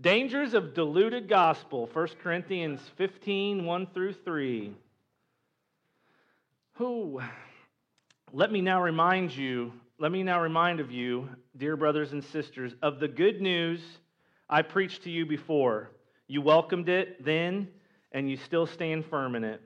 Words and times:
Dangers 0.00 0.54
of 0.54 0.72
diluted 0.72 1.28
gospel, 1.28 1.86
1 1.92 2.08
Corinthians 2.22 2.80
15, 2.96 3.66
1 3.66 3.86
through 3.92 4.14
3. 4.14 4.74
Who? 6.74 7.20
Let 8.32 8.50
me 8.50 8.62
now 8.62 8.80
remind 8.80 9.36
you, 9.36 9.74
let 9.98 10.10
me 10.10 10.22
now 10.22 10.40
remind 10.40 10.80
of 10.80 10.90
you, 10.90 11.28
dear 11.54 11.76
brothers 11.76 12.12
and 12.12 12.24
sisters, 12.24 12.74
of 12.80 12.98
the 12.98 13.08
good 13.08 13.42
news 13.42 13.82
I 14.48 14.62
preached 14.62 15.02
to 15.02 15.10
you 15.10 15.26
before. 15.26 15.90
You 16.28 16.40
welcomed 16.40 16.88
it 16.88 17.22
then, 17.22 17.68
and 18.12 18.30
you 18.30 18.38
still 18.38 18.66
stand 18.66 19.04
firm 19.04 19.34
in 19.34 19.44
it. 19.44 19.60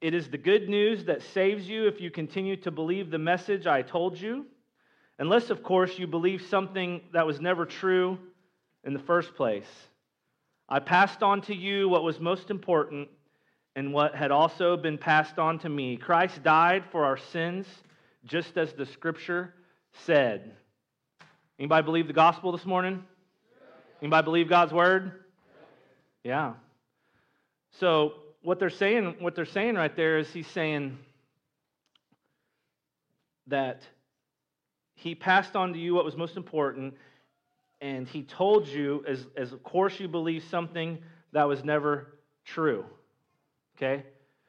It 0.00 0.14
is 0.14 0.28
the 0.28 0.38
good 0.38 0.68
news 0.68 1.06
that 1.06 1.22
saves 1.22 1.68
you 1.68 1.88
if 1.88 2.00
you 2.00 2.12
continue 2.12 2.54
to 2.58 2.70
believe 2.70 3.10
the 3.10 3.18
message 3.18 3.66
I 3.66 3.82
told 3.82 4.20
you, 4.20 4.46
unless, 5.18 5.50
of 5.50 5.64
course, 5.64 5.98
you 5.98 6.06
believe 6.06 6.42
something 6.42 7.00
that 7.12 7.26
was 7.26 7.40
never 7.40 7.66
true 7.66 8.18
in 8.86 8.92
the 8.92 9.00
first 9.00 9.34
place. 9.34 9.68
I 10.68 10.78
passed 10.78 11.22
on 11.22 11.42
to 11.42 11.54
you 11.54 11.88
what 11.88 12.04
was 12.04 12.18
most 12.20 12.50
important 12.50 13.08
and 13.74 13.92
what 13.92 14.14
had 14.14 14.30
also 14.30 14.76
been 14.76 14.96
passed 14.96 15.38
on 15.38 15.58
to 15.58 15.68
me. 15.68 15.96
Christ 15.96 16.42
died 16.42 16.84
for 16.90 17.04
our 17.04 17.18
sins, 17.18 17.66
just 18.24 18.56
as 18.56 18.72
the 18.72 18.86
scripture 18.86 19.52
said. 20.04 20.52
Anybody 21.58 21.84
believe 21.84 22.06
the 22.06 22.12
gospel 22.12 22.52
this 22.52 22.64
morning? 22.64 23.02
Anybody 24.00 24.24
believe 24.24 24.48
God's 24.48 24.72
word? 24.72 25.24
Yeah. 26.22 26.54
So 27.80 28.14
what 28.42 28.58
they're 28.58 28.70
saying, 28.70 29.16
what 29.18 29.34
they're 29.34 29.44
saying 29.44 29.74
right 29.74 29.94
there 29.94 30.18
is 30.18 30.32
he's 30.32 30.46
saying 30.48 30.98
that 33.48 33.82
he 34.94 35.14
passed 35.14 35.56
on 35.56 35.72
to 35.72 35.78
you 35.78 35.94
what 35.94 36.04
was 36.04 36.16
most 36.16 36.36
important 36.36 36.94
and 37.80 38.08
he 38.08 38.22
told 38.22 38.66
you, 38.66 39.04
as, 39.06 39.26
as 39.36 39.52
of 39.52 39.62
course 39.62 40.00
you 40.00 40.08
believe 40.08 40.44
something 40.44 40.98
that 41.32 41.44
was 41.44 41.64
never 41.64 42.18
true. 42.44 42.84
Okay? 43.76 44.04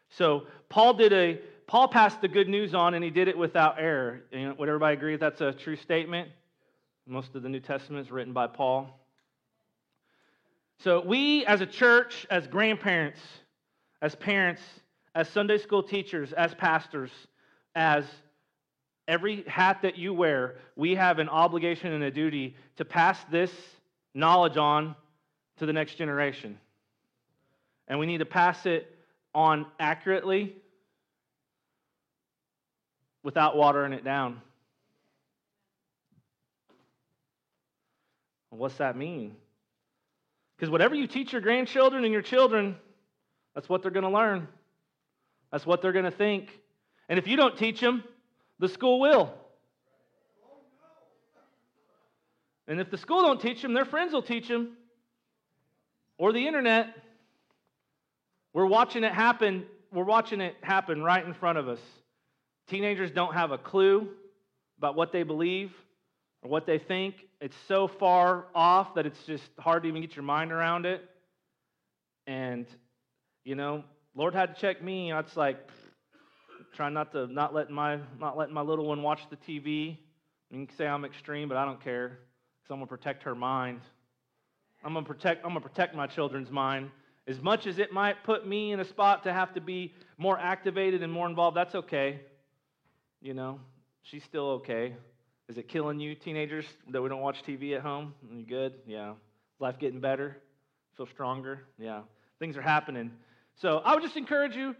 So 0.09 0.43
Paul 0.69 0.93
did 0.93 1.13
a 1.13 1.39
Paul 1.67 1.89
passed 1.89 2.21
the 2.21 2.29
good 2.29 2.47
news 2.47 2.73
on 2.73 2.93
and 2.93 3.03
he 3.03 3.09
did 3.09 3.27
it 3.27 3.37
without 3.37 3.75
error. 3.77 4.21
You 4.31 4.47
know, 4.47 4.55
would 4.57 4.69
everybody 4.69 4.95
agree 4.95 5.17
that's 5.17 5.41
a 5.41 5.51
true 5.51 5.75
statement? 5.75 6.29
Most 7.05 7.35
of 7.35 7.43
the 7.43 7.49
New 7.49 7.59
Testament 7.59 8.05
is 8.05 8.11
written 8.11 8.31
by 8.31 8.47
Paul. 8.47 8.97
So 10.79 11.01
we 11.01 11.45
as 11.45 11.59
a 11.59 11.65
church, 11.65 12.25
as 12.29 12.47
grandparents, 12.47 13.19
as 14.01 14.15
parents, 14.15 14.61
as 15.13 15.27
Sunday 15.27 15.57
school 15.57 15.83
teachers, 15.83 16.31
as 16.31 16.53
pastors, 16.53 17.11
as 17.75 18.05
every 19.07 19.43
hat 19.43 19.81
that 19.83 19.97
you 19.97 20.13
wear, 20.13 20.55
we 20.75 20.95
have 20.95 21.19
an 21.19 21.29
obligation 21.29 21.93
and 21.93 22.03
a 22.03 22.11
duty 22.11 22.55
to 22.75 22.85
pass 22.85 23.17
this 23.31 23.51
knowledge 24.13 24.57
on 24.57 24.95
to 25.57 25.65
the 25.65 25.73
next 25.73 25.95
generation. 25.95 26.59
And 27.87 27.99
we 27.99 28.05
need 28.05 28.17
to 28.19 28.25
pass 28.25 28.65
it 28.65 28.93
on 29.33 29.65
accurately 29.79 30.55
without 33.23 33.55
watering 33.55 33.93
it 33.93 34.03
down. 34.03 34.41
What's 38.49 38.77
that 38.77 38.97
mean? 38.97 39.35
Because 40.55 40.71
whatever 40.71 40.95
you 40.95 41.05
teach 41.05 41.31
your 41.31 41.41
grandchildren 41.41 42.03
and 42.03 42.11
your 42.11 42.23
children, 42.23 42.75
that's 43.53 43.69
what 43.69 43.83
they're 43.83 43.91
going 43.91 44.03
to 44.03 44.09
learn. 44.09 44.47
That's 45.51 45.65
what 45.65 45.81
they're 45.81 45.91
going 45.91 46.05
to 46.05 46.11
think. 46.11 46.49
And 47.07 47.19
if 47.19 47.27
you 47.27 47.37
don't 47.37 47.55
teach 47.55 47.79
them, 47.79 48.03
the 48.59 48.67
school 48.67 48.99
will. 48.99 49.33
And 52.67 52.81
if 52.81 52.91
the 52.91 52.97
school 52.97 53.21
don't 53.21 53.39
teach 53.39 53.61
them, 53.61 53.73
their 53.73 53.85
friends 53.85 54.13
will 54.13 54.21
teach 54.21 54.47
them. 54.47 54.75
Or 56.17 56.33
the 56.33 56.45
internet. 56.47 56.93
We're 58.53 58.65
watching 58.65 59.03
it 59.03 59.13
happen. 59.13 59.65
We're 59.91 60.03
watching 60.03 60.41
it 60.41 60.55
happen 60.61 61.01
right 61.01 61.25
in 61.25 61.33
front 61.33 61.57
of 61.57 61.67
us. 61.67 61.79
Teenagers 62.67 63.11
don't 63.11 63.33
have 63.33 63.51
a 63.51 63.57
clue 63.57 64.09
about 64.77 64.95
what 64.95 65.11
they 65.11 65.23
believe 65.23 65.71
or 66.41 66.49
what 66.49 66.65
they 66.65 66.79
think. 66.79 67.15
It's 67.39 67.55
so 67.67 67.87
far 67.87 68.45
off 68.53 68.95
that 68.95 69.05
it's 69.05 69.23
just 69.25 69.43
hard 69.59 69.83
to 69.83 69.89
even 69.89 70.01
get 70.01 70.15
your 70.15 70.23
mind 70.23 70.51
around 70.51 70.85
it. 70.85 71.07
And, 72.25 72.65
you 73.45 73.55
know, 73.55 73.83
Lord 74.15 74.33
had 74.33 74.55
to 74.55 74.61
check 74.61 74.83
me. 74.83 75.13
It's 75.13 75.37
like, 75.37 75.57
trying 76.77 76.93
not 76.93 77.11
to 77.11 77.25
not 77.27 77.55
letting 77.55 77.73
my 77.73 77.97
not 78.19 78.37
letting 78.37 78.53
my 78.53 78.61
little 78.61 78.85
one 78.85 79.01
watch 79.01 79.21
the 79.31 79.35
TV. 79.35 79.97
You 80.51 80.65
can 80.65 80.77
say 80.77 80.87
I'm 80.87 81.03
extreme, 81.03 81.49
but 81.49 81.57
I 81.57 81.65
don't 81.65 81.83
care 81.83 82.09
because 82.09 82.71
I'm 82.71 82.77
gonna 82.77 82.85
protect 82.85 83.23
her 83.23 83.33
mind. 83.33 83.81
I'm 84.83 84.93
gonna 84.93 85.05
protect 85.05 85.43
I'm 85.43 85.49
gonna 85.49 85.61
protect 85.61 85.95
my 85.95 86.05
children's 86.05 86.51
mind. 86.51 86.91
As 87.27 87.41
much 87.41 87.65
as 87.65 87.79
it 87.79 87.91
might 87.91 88.23
put 88.23 88.47
me 88.47 88.71
in 88.71 88.79
a 88.79 88.85
spot 88.85 89.23
to 89.23 89.33
have 89.33 89.55
to 89.55 89.59
be 89.59 89.93
more 90.17 90.39
activated 90.39 91.01
and 91.01 91.11
more 91.11 91.27
involved, 91.27 91.57
that's 91.57 91.73
okay. 91.73 92.21
You 93.21 93.33
know, 93.33 93.59
she's 94.03 94.23
still 94.23 94.49
okay. 94.61 94.95
Is 95.49 95.57
it 95.57 95.67
killing 95.67 95.99
you, 95.99 96.13
teenagers, 96.13 96.65
that 96.89 97.01
we 97.01 97.09
don't 97.09 97.21
watch 97.21 97.41
TV 97.43 97.75
at 97.75 97.81
home? 97.81 98.13
You 98.31 98.45
good? 98.45 98.73
Yeah. 98.85 99.13
Life 99.59 99.79
getting 99.79 99.99
better? 99.99 100.37
Feel 100.95 101.07
stronger? 101.07 101.63
Yeah. 101.79 102.01
Things 102.39 102.55
are 102.55 102.61
happening. 102.61 103.11
So 103.55 103.79
I 103.83 103.95
would 103.95 104.03
just 104.03 104.15
encourage 104.15 104.55
you 104.55 104.75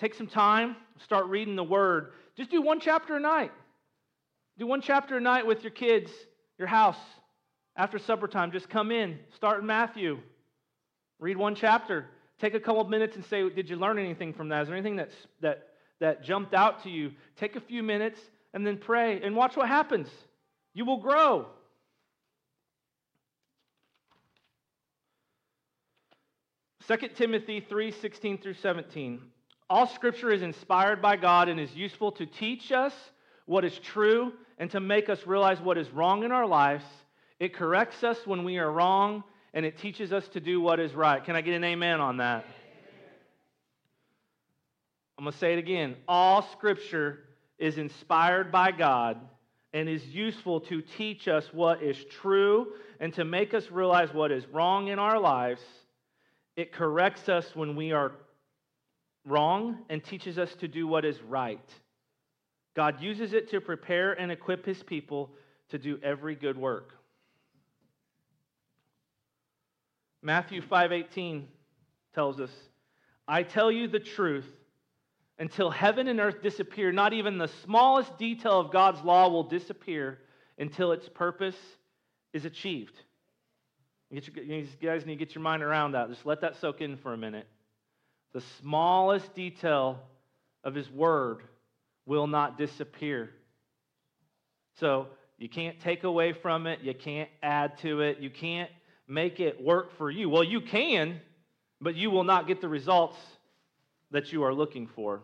Take 0.00 0.14
some 0.14 0.26
time, 0.26 0.76
start 1.04 1.26
reading 1.26 1.56
the 1.56 1.64
Word. 1.64 2.12
Just 2.34 2.50
do 2.50 2.62
one 2.62 2.80
chapter 2.80 3.16
a 3.16 3.20
night. 3.20 3.52
Do 4.58 4.66
one 4.66 4.80
chapter 4.80 5.18
a 5.18 5.20
night 5.20 5.46
with 5.46 5.62
your 5.62 5.72
kids, 5.72 6.10
your 6.58 6.68
house, 6.68 6.96
after 7.76 7.98
supper 7.98 8.26
time. 8.26 8.50
Just 8.50 8.70
come 8.70 8.90
in, 8.90 9.18
start 9.36 9.60
in 9.60 9.66
Matthew, 9.66 10.18
read 11.18 11.36
one 11.36 11.54
chapter. 11.54 12.06
Take 12.40 12.54
a 12.54 12.60
couple 12.60 12.80
of 12.80 12.88
minutes 12.88 13.16
and 13.16 13.24
say, 13.26 13.46
Did 13.50 13.68
you 13.68 13.76
learn 13.76 13.98
anything 13.98 14.32
from 14.32 14.48
that? 14.48 14.62
Is 14.62 14.68
there 14.68 14.76
anything 14.76 14.96
that's, 14.96 15.14
that, 15.42 15.68
that 16.00 16.24
jumped 16.24 16.54
out 16.54 16.82
to 16.84 16.90
you? 16.90 17.12
Take 17.36 17.56
a 17.56 17.60
few 17.60 17.82
minutes 17.82 18.18
and 18.54 18.66
then 18.66 18.78
pray 18.78 19.20
and 19.22 19.36
watch 19.36 19.54
what 19.54 19.68
happens. 19.68 20.08
You 20.72 20.86
will 20.86 20.96
grow. 20.96 21.46
Second 26.88 27.14
Timothy 27.16 27.60
3 27.60 27.92
16 27.92 28.38
through 28.38 28.54
17. 28.54 29.20
All 29.70 29.86
scripture 29.86 30.32
is 30.32 30.42
inspired 30.42 31.00
by 31.00 31.14
God 31.14 31.48
and 31.48 31.60
is 31.60 31.72
useful 31.76 32.10
to 32.12 32.26
teach 32.26 32.72
us 32.72 32.92
what 33.46 33.64
is 33.64 33.78
true 33.78 34.32
and 34.58 34.68
to 34.72 34.80
make 34.80 35.08
us 35.08 35.28
realize 35.28 35.60
what 35.60 35.78
is 35.78 35.88
wrong 35.90 36.24
in 36.24 36.32
our 36.32 36.44
lives. 36.44 36.84
It 37.38 37.54
corrects 37.54 38.02
us 38.02 38.18
when 38.26 38.42
we 38.42 38.58
are 38.58 38.70
wrong 38.70 39.22
and 39.54 39.64
it 39.64 39.78
teaches 39.78 40.12
us 40.12 40.26
to 40.30 40.40
do 40.40 40.60
what 40.60 40.80
is 40.80 40.92
right. 40.92 41.24
Can 41.24 41.36
I 41.36 41.40
get 41.40 41.54
an 41.54 41.62
amen 41.62 42.00
on 42.00 42.16
that? 42.16 42.44
I'm 45.16 45.24
going 45.24 45.32
to 45.32 45.38
say 45.38 45.52
it 45.52 45.60
again. 45.60 45.94
All 46.08 46.42
scripture 46.42 47.20
is 47.56 47.78
inspired 47.78 48.50
by 48.50 48.72
God 48.72 49.20
and 49.72 49.88
is 49.88 50.04
useful 50.04 50.62
to 50.62 50.82
teach 50.82 51.28
us 51.28 51.44
what 51.52 51.80
is 51.80 51.96
true 52.20 52.72
and 52.98 53.14
to 53.14 53.24
make 53.24 53.54
us 53.54 53.70
realize 53.70 54.12
what 54.12 54.32
is 54.32 54.44
wrong 54.48 54.88
in 54.88 54.98
our 54.98 55.20
lives. 55.20 55.62
It 56.56 56.72
corrects 56.72 57.28
us 57.28 57.54
when 57.54 57.76
we 57.76 57.92
are 57.92 58.12
wrong 59.24 59.84
and 59.88 60.02
teaches 60.02 60.38
us 60.38 60.54
to 60.56 60.68
do 60.68 60.86
what 60.86 61.04
is 61.04 61.20
right. 61.22 61.74
God 62.74 63.00
uses 63.00 63.32
it 63.32 63.50
to 63.50 63.60
prepare 63.60 64.12
and 64.12 64.30
equip 64.30 64.64
his 64.64 64.82
people 64.82 65.30
to 65.68 65.78
do 65.78 65.98
every 66.02 66.34
good 66.34 66.56
work. 66.56 66.94
Matthew 70.22 70.60
5:18 70.60 71.48
tells 72.12 72.40
us, 72.40 72.70
"I 73.26 73.42
tell 73.42 73.70
you 73.70 73.88
the 73.88 74.00
truth, 74.00 74.50
until 75.38 75.70
heaven 75.70 76.08
and 76.08 76.20
earth 76.20 76.42
disappear, 76.42 76.92
not 76.92 77.12
even 77.12 77.38
the 77.38 77.48
smallest 77.48 78.18
detail 78.18 78.60
of 78.60 78.70
God's 78.70 79.02
law 79.02 79.28
will 79.28 79.44
disappear 79.44 80.22
until 80.58 80.92
its 80.92 81.08
purpose 81.08 81.78
is 82.32 82.44
achieved." 82.44 83.00
You 84.10 84.20
guys 84.20 85.06
need 85.06 85.14
to 85.14 85.24
get 85.24 85.34
your 85.34 85.42
mind 85.42 85.62
around 85.62 85.92
that. 85.92 86.08
Just 86.08 86.26
let 86.26 86.40
that 86.40 86.56
soak 86.56 86.80
in 86.80 86.96
for 86.96 87.12
a 87.12 87.16
minute. 87.16 87.46
The 88.32 88.42
smallest 88.60 89.34
detail 89.34 90.00
of 90.64 90.74
His 90.74 90.90
Word 90.90 91.42
will 92.06 92.26
not 92.26 92.58
disappear. 92.58 93.30
So 94.78 95.08
you 95.38 95.48
can't 95.48 95.80
take 95.80 96.04
away 96.04 96.32
from 96.32 96.66
it, 96.66 96.80
you 96.80 96.94
can't 96.94 97.30
add 97.42 97.78
to 97.78 98.00
it, 98.00 98.18
you 98.18 98.30
can't 98.30 98.70
make 99.08 99.40
it 99.40 99.62
work 99.62 99.96
for 99.98 100.10
you. 100.10 100.28
Well, 100.28 100.44
you 100.44 100.60
can, 100.60 101.20
but 101.80 101.96
you 101.96 102.10
will 102.10 102.24
not 102.24 102.46
get 102.46 102.60
the 102.60 102.68
results 102.68 103.16
that 104.10 104.32
you 104.32 104.44
are 104.44 104.54
looking 104.54 104.86
for. 104.86 105.22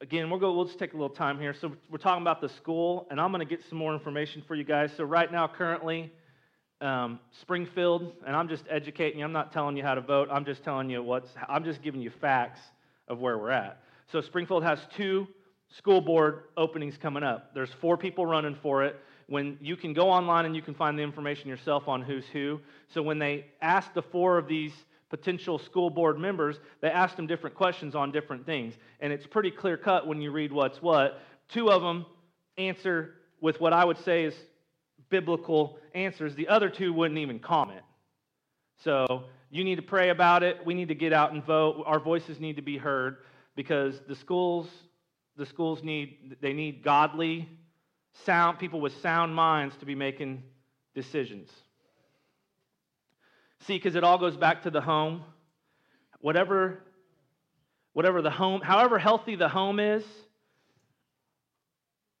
Again, 0.00 0.28
we'll 0.28 0.38
go. 0.38 0.52
We'll 0.52 0.66
just 0.66 0.78
take 0.78 0.92
a 0.92 0.96
little 0.96 1.14
time 1.14 1.40
here. 1.40 1.54
So 1.54 1.72
we're 1.90 1.96
talking 1.96 2.20
about 2.20 2.42
the 2.42 2.50
school, 2.50 3.06
and 3.10 3.18
I'm 3.18 3.32
going 3.32 3.46
to 3.46 3.56
get 3.56 3.64
some 3.70 3.78
more 3.78 3.94
information 3.94 4.42
for 4.46 4.54
you 4.54 4.64
guys. 4.64 4.92
So 4.96 5.04
right 5.04 5.32
now, 5.32 5.48
currently, 5.48 6.12
um, 6.84 7.18
Springfield, 7.40 8.12
and 8.26 8.36
I'm 8.36 8.48
just 8.48 8.64
educating 8.68 9.18
you. 9.18 9.24
I'm 9.24 9.32
not 9.32 9.52
telling 9.52 9.76
you 9.76 9.82
how 9.82 9.94
to 9.94 10.00
vote. 10.02 10.28
I'm 10.30 10.44
just 10.44 10.62
telling 10.62 10.90
you 10.90 11.02
what's, 11.02 11.30
I'm 11.48 11.64
just 11.64 11.82
giving 11.82 12.00
you 12.00 12.10
facts 12.20 12.60
of 13.08 13.18
where 13.18 13.38
we're 13.38 13.50
at. 13.50 13.80
So 14.12 14.20
Springfield 14.20 14.62
has 14.62 14.78
two 14.96 15.26
school 15.76 16.00
board 16.00 16.44
openings 16.56 16.96
coming 17.00 17.22
up. 17.22 17.54
There's 17.54 17.70
four 17.80 17.96
people 17.96 18.26
running 18.26 18.56
for 18.62 18.84
it. 18.84 19.00
when 19.26 19.56
you 19.60 19.76
can 19.76 19.94
go 19.94 20.10
online 20.10 20.44
and 20.44 20.54
you 20.54 20.62
can 20.62 20.74
find 20.74 20.98
the 20.98 21.02
information 21.02 21.48
yourself 21.48 21.88
on 21.88 22.02
who's 22.02 22.26
who. 22.32 22.60
So 22.92 23.02
when 23.02 23.18
they 23.18 23.46
asked 23.62 23.94
the 23.94 24.02
four 24.02 24.36
of 24.36 24.46
these 24.46 24.72
potential 25.08 25.58
school 25.58 25.90
board 25.90 26.18
members, 26.18 26.56
they 26.80 26.90
asked 26.90 27.16
them 27.16 27.26
different 27.26 27.56
questions 27.56 27.94
on 27.94 28.12
different 28.12 28.44
things. 28.44 28.74
And 29.00 29.12
it's 29.12 29.26
pretty 29.26 29.50
clear 29.50 29.76
cut 29.76 30.06
when 30.06 30.20
you 30.20 30.30
read 30.30 30.52
what's 30.52 30.82
what. 30.82 31.20
Two 31.48 31.70
of 31.70 31.82
them 31.82 32.06
answer 32.58 33.14
with 33.40 33.60
what 33.60 33.72
I 33.72 33.84
would 33.84 33.98
say 34.04 34.24
is 34.24 34.34
biblical 35.10 35.78
answers, 35.94 36.34
the 36.34 36.48
other 36.48 36.68
two 36.68 36.92
wouldn't 36.92 37.18
even 37.18 37.38
comment. 37.38 37.82
So 38.82 39.24
you 39.50 39.64
need 39.64 39.76
to 39.76 39.82
pray 39.82 40.10
about 40.10 40.42
it. 40.42 40.64
We 40.66 40.74
need 40.74 40.88
to 40.88 40.94
get 40.94 41.12
out 41.12 41.32
and 41.32 41.44
vote. 41.44 41.84
Our 41.86 42.00
voices 42.00 42.40
need 42.40 42.56
to 42.56 42.62
be 42.62 42.76
heard 42.76 43.18
because 43.56 44.00
the 44.08 44.16
schools, 44.16 44.68
the 45.36 45.46
schools 45.46 45.82
need 45.82 46.36
they 46.40 46.52
need 46.52 46.82
godly, 46.82 47.48
sound 48.24 48.58
people 48.58 48.80
with 48.80 49.00
sound 49.00 49.34
minds 49.34 49.76
to 49.78 49.86
be 49.86 49.94
making 49.94 50.42
decisions. 50.94 51.50
See, 53.66 53.76
because 53.76 53.94
it 53.94 54.04
all 54.04 54.18
goes 54.18 54.36
back 54.36 54.62
to 54.64 54.70
the 54.70 54.80
home. 54.80 55.22
Whatever, 56.20 56.80
whatever 57.92 58.22
the 58.22 58.30
home, 58.30 58.60
however 58.60 58.98
healthy 58.98 59.36
the 59.36 59.48
home 59.48 59.78
is, 59.78 60.04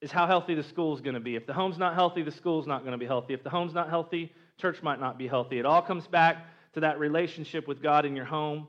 is 0.00 0.10
how 0.10 0.26
healthy 0.26 0.54
the 0.54 0.62
school 0.62 0.94
is 0.94 1.00
going 1.00 1.14
to 1.14 1.20
be. 1.20 1.36
If 1.36 1.46
the 1.46 1.52
home's 1.52 1.78
not 1.78 1.94
healthy, 1.94 2.22
the 2.22 2.30
school's 2.30 2.66
not 2.66 2.80
going 2.80 2.92
to 2.92 2.98
be 2.98 3.06
healthy. 3.06 3.34
If 3.34 3.42
the 3.42 3.50
home's 3.50 3.72
not 3.72 3.88
healthy, 3.88 4.32
church 4.58 4.82
might 4.82 5.00
not 5.00 5.18
be 5.18 5.26
healthy. 5.26 5.58
It 5.58 5.66
all 5.66 5.82
comes 5.82 6.06
back 6.06 6.46
to 6.74 6.80
that 6.80 6.98
relationship 6.98 7.66
with 7.66 7.82
God 7.82 8.04
in 8.04 8.14
your 8.16 8.24
home, 8.24 8.68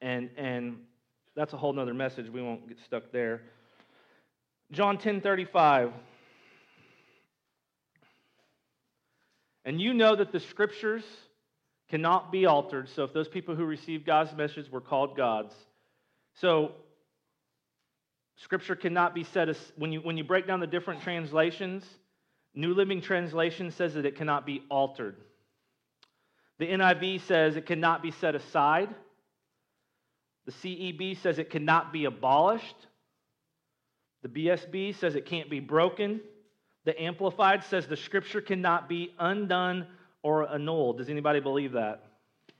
and 0.00 0.30
and 0.36 0.78
that's 1.36 1.52
a 1.52 1.56
whole 1.56 1.72
nother 1.72 1.94
message. 1.94 2.28
We 2.28 2.42
won't 2.42 2.68
get 2.68 2.78
stuck 2.84 3.12
there. 3.12 3.42
John 4.72 4.98
10 4.98 5.20
35. 5.20 5.92
And 9.66 9.80
you 9.80 9.94
know 9.94 10.14
that 10.14 10.30
the 10.30 10.40
scriptures 10.40 11.04
cannot 11.88 12.30
be 12.30 12.46
altered. 12.46 12.88
So 12.94 13.04
if 13.04 13.12
those 13.12 13.28
people 13.28 13.54
who 13.54 13.64
received 13.64 14.04
God's 14.04 14.34
message 14.34 14.70
were 14.70 14.80
called 14.80 15.16
gods. 15.16 15.54
So 16.34 16.72
scripture 18.36 18.76
cannot 18.76 19.14
be 19.14 19.24
said 19.24 19.48
as 19.48 19.72
when 19.76 19.92
you 19.92 20.00
when 20.00 20.16
you 20.16 20.24
break 20.24 20.46
down 20.46 20.60
the 20.60 20.66
different 20.66 21.02
translations, 21.02 21.84
New 22.54 22.74
Living 22.74 23.00
Translation 23.00 23.70
says 23.70 23.94
that 23.94 24.06
it 24.06 24.16
cannot 24.16 24.46
be 24.46 24.62
altered. 24.70 25.16
The 26.58 26.66
NIV 26.66 27.22
says 27.22 27.56
it 27.56 27.66
cannot 27.66 28.02
be 28.02 28.10
set 28.12 28.34
aside. 28.34 28.94
The 30.46 30.52
CEB 30.52 31.20
says 31.20 31.38
it 31.38 31.50
cannot 31.50 31.92
be 31.92 32.04
abolished. 32.04 32.76
The 34.22 34.28
BSB 34.28 34.94
says 34.94 35.16
it 35.16 35.26
can't 35.26 35.50
be 35.50 35.60
broken. 35.60 36.20
The 36.84 37.00
Amplified 37.00 37.64
says 37.64 37.86
the 37.86 37.96
scripture 37.96 38.40
cannot 38.40 38.88
be 38.88 39.14
undone 39.18 39.86
or 40.22 40.48
annulled. 40.48 40.98
Does 40.98 41.08
anybody 41.08 41.40
believe 41.40 41.72
that? 41.72 42.04
Do 42.46 42.54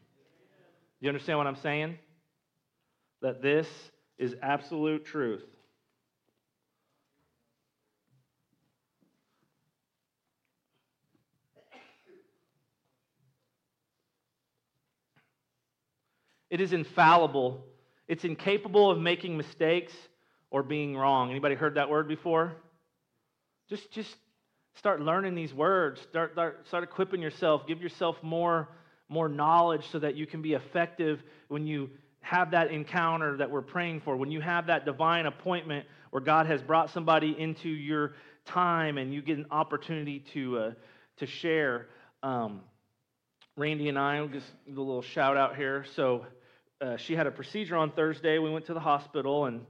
you 1.01 1.09
understand 1.09 1.39
what 1.39 1.47
I'm 1.47 1.57
saying? 1.57 1.99
That 3.23 3.43
this 3.43 3.69
is 4.19 4.35
absolute 4.43 5.05
truth. 5.05 5.45
It 16.55 16.61
is 16.61 16.73
infallible. 16.73 17.65
It's 18.07 18.23
incapable 18.23 18.89
of 18.89 19.01
making 19.01 19.37
mistakes 19.37 19.93
or 20.53 20.63
being 20.63 20.97
wrong. 20.97 21.33
Anybody 21.33 21.57
heard 21.57 21.75
that 21.75 21.91
word 21.91 22.07
before? 22.07 22.53
Just, 23.69 23.91
just 23.91 24.15
start 24.77 25.01
learning 25.01 25.35
these 25.35 25.53
words. 25.53 26.01
Start, 26.03 26.35
start, 26.35 26.65
start 26.69 26.85
equipping 26.85 27.21
yourself. 27.21 27.67
Give 27.67 27.83
yourself 27.83 28.23
more, 28.23 28.69
more 29.09 29.29
knowledge 29.29 29.91
so 29.91 29.99
that 29.99 30.15
you 30.15 30.29
can 30.29 30.43
be 30.43 30.53
effective 30.53 31.25
when 31.49 31.67
you 31.67 31.91
have 32.21 32.53
that 32.53 32.71
encounter 32.71 33.37
that 33.39 33.51
we're 33.51 33.61
praying 33.61 34.03
for. 34.03 34.17
When 34.17 34.31
you 34.31 34.41
have 34.41 34.69
that 34.69 34.85
divine 34.85 35.27
appointment 35.27 35.87
where 36.11 36.23
God 36.23 36.47
has 36.47 36.63
brought 36.63 36.89
somebody 36.91 37.35
into 37.37 37.69
your 37.69 38.15
time 38.45 38.97
and 38.97 39.13
you 39.13 39.23
get 39.23 39.39
an 39.39 39.47
opportunity 39.51 40.21
to, 40.35 40.59
uh, 40.59 40.73
to 41.17 41.27
share. 41.27 41.89
Um, 42.23 42.61
Randy 43.57 43.89
and 43.89 43.99
I, 43.99 44.25
just 44.29 44.47
a 44.69 44.71
little 44.71 45.03
shout 45.03 45.37
out 45.37 45.57
here. 45.57 45.85
So, 45.97 46.27
uh, 46.85 46.97
she 46.99 47.17
had 47.17 47.27
a 47.27 47.31
procedure 47.31 47.77
on 47.77 47.91
Thursday. 47.91 48.39
We 48.39 48.51
went 48.51 48.67
to 48.67 48.75
the 48.75 48.81
hospital, 48.81 49.47
and 49.47 49.65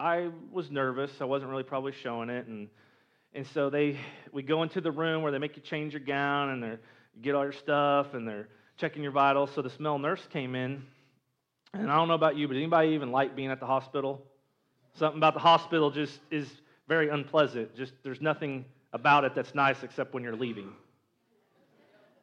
I 0.00 0.30
was 0.50 0.70
nervous. 0.70 1.10
I 1.20 1.24
wasn't 1.24 1.50
really 1.50 1.62
probably 1.62 1.92
showing 1.92 2.30
it, 2.30 2.46
and 2.46 2.68
and 3.34 3.46
so 3.48 3.68
they 3.68 3.98
we 4.32 4.42
go 4.42 4.62
into 4.62 4.80
the 4.80 4.90
room 4.90 5.22
where 5.22 5.30
they 5.30 5.38
make 5.38 5.56
you 5.56 5.62
change 5.62 5.92
your 5.92 6.00
gown 6.00 6.48
and 6.48 6.62
they 6.62 6.76
get 7.20 7.34
all 7.34 7.42
your 7.42 7.52
stuff 7.52 8.14
and 8.14 8.26
they're 8.26 8.48
checking 8.78 9.02
your 9.02 9.12
vitals. 9.12 9.50
So 9.54 9.60
the 9.60 9.68
smell 9.68 9.98
nurse 9.98 10.26
came 10.32 10.54
in, 10.54 10.82
and 11.74 11.90
I 11.92 11.96
don't 11.96 12.08
know 12.08 12.14
about 12.14 12.36
you, 12.36 12.48
but 12.48 12.56
anybody 12.56 12.90
even 12.90 13.12
like 13.12 13.36
being 13.36 13.50
at 13.50 13.60
the 13.60 13.66
hospital? 13.66 14.22
Something 14.94 15.18
about 15.18 15.34
the 15.34 15.40
hospital 15.40 15.90
just 15.90 16.18
is 16.30 16.48
very 16.88 17.10
unpleasant. 17.10 17.76
Just 17.76 17.92
there's 18.02 18.22
nothing 18.22 18.64
about 18.94 19.24
it 19.24 19.34
that's 19.34 19.54
nice 19.54 19.82
except 19.82 20.14
when 20.14 20.22
you're 20.22 20.34
leaving. 20.34 20.72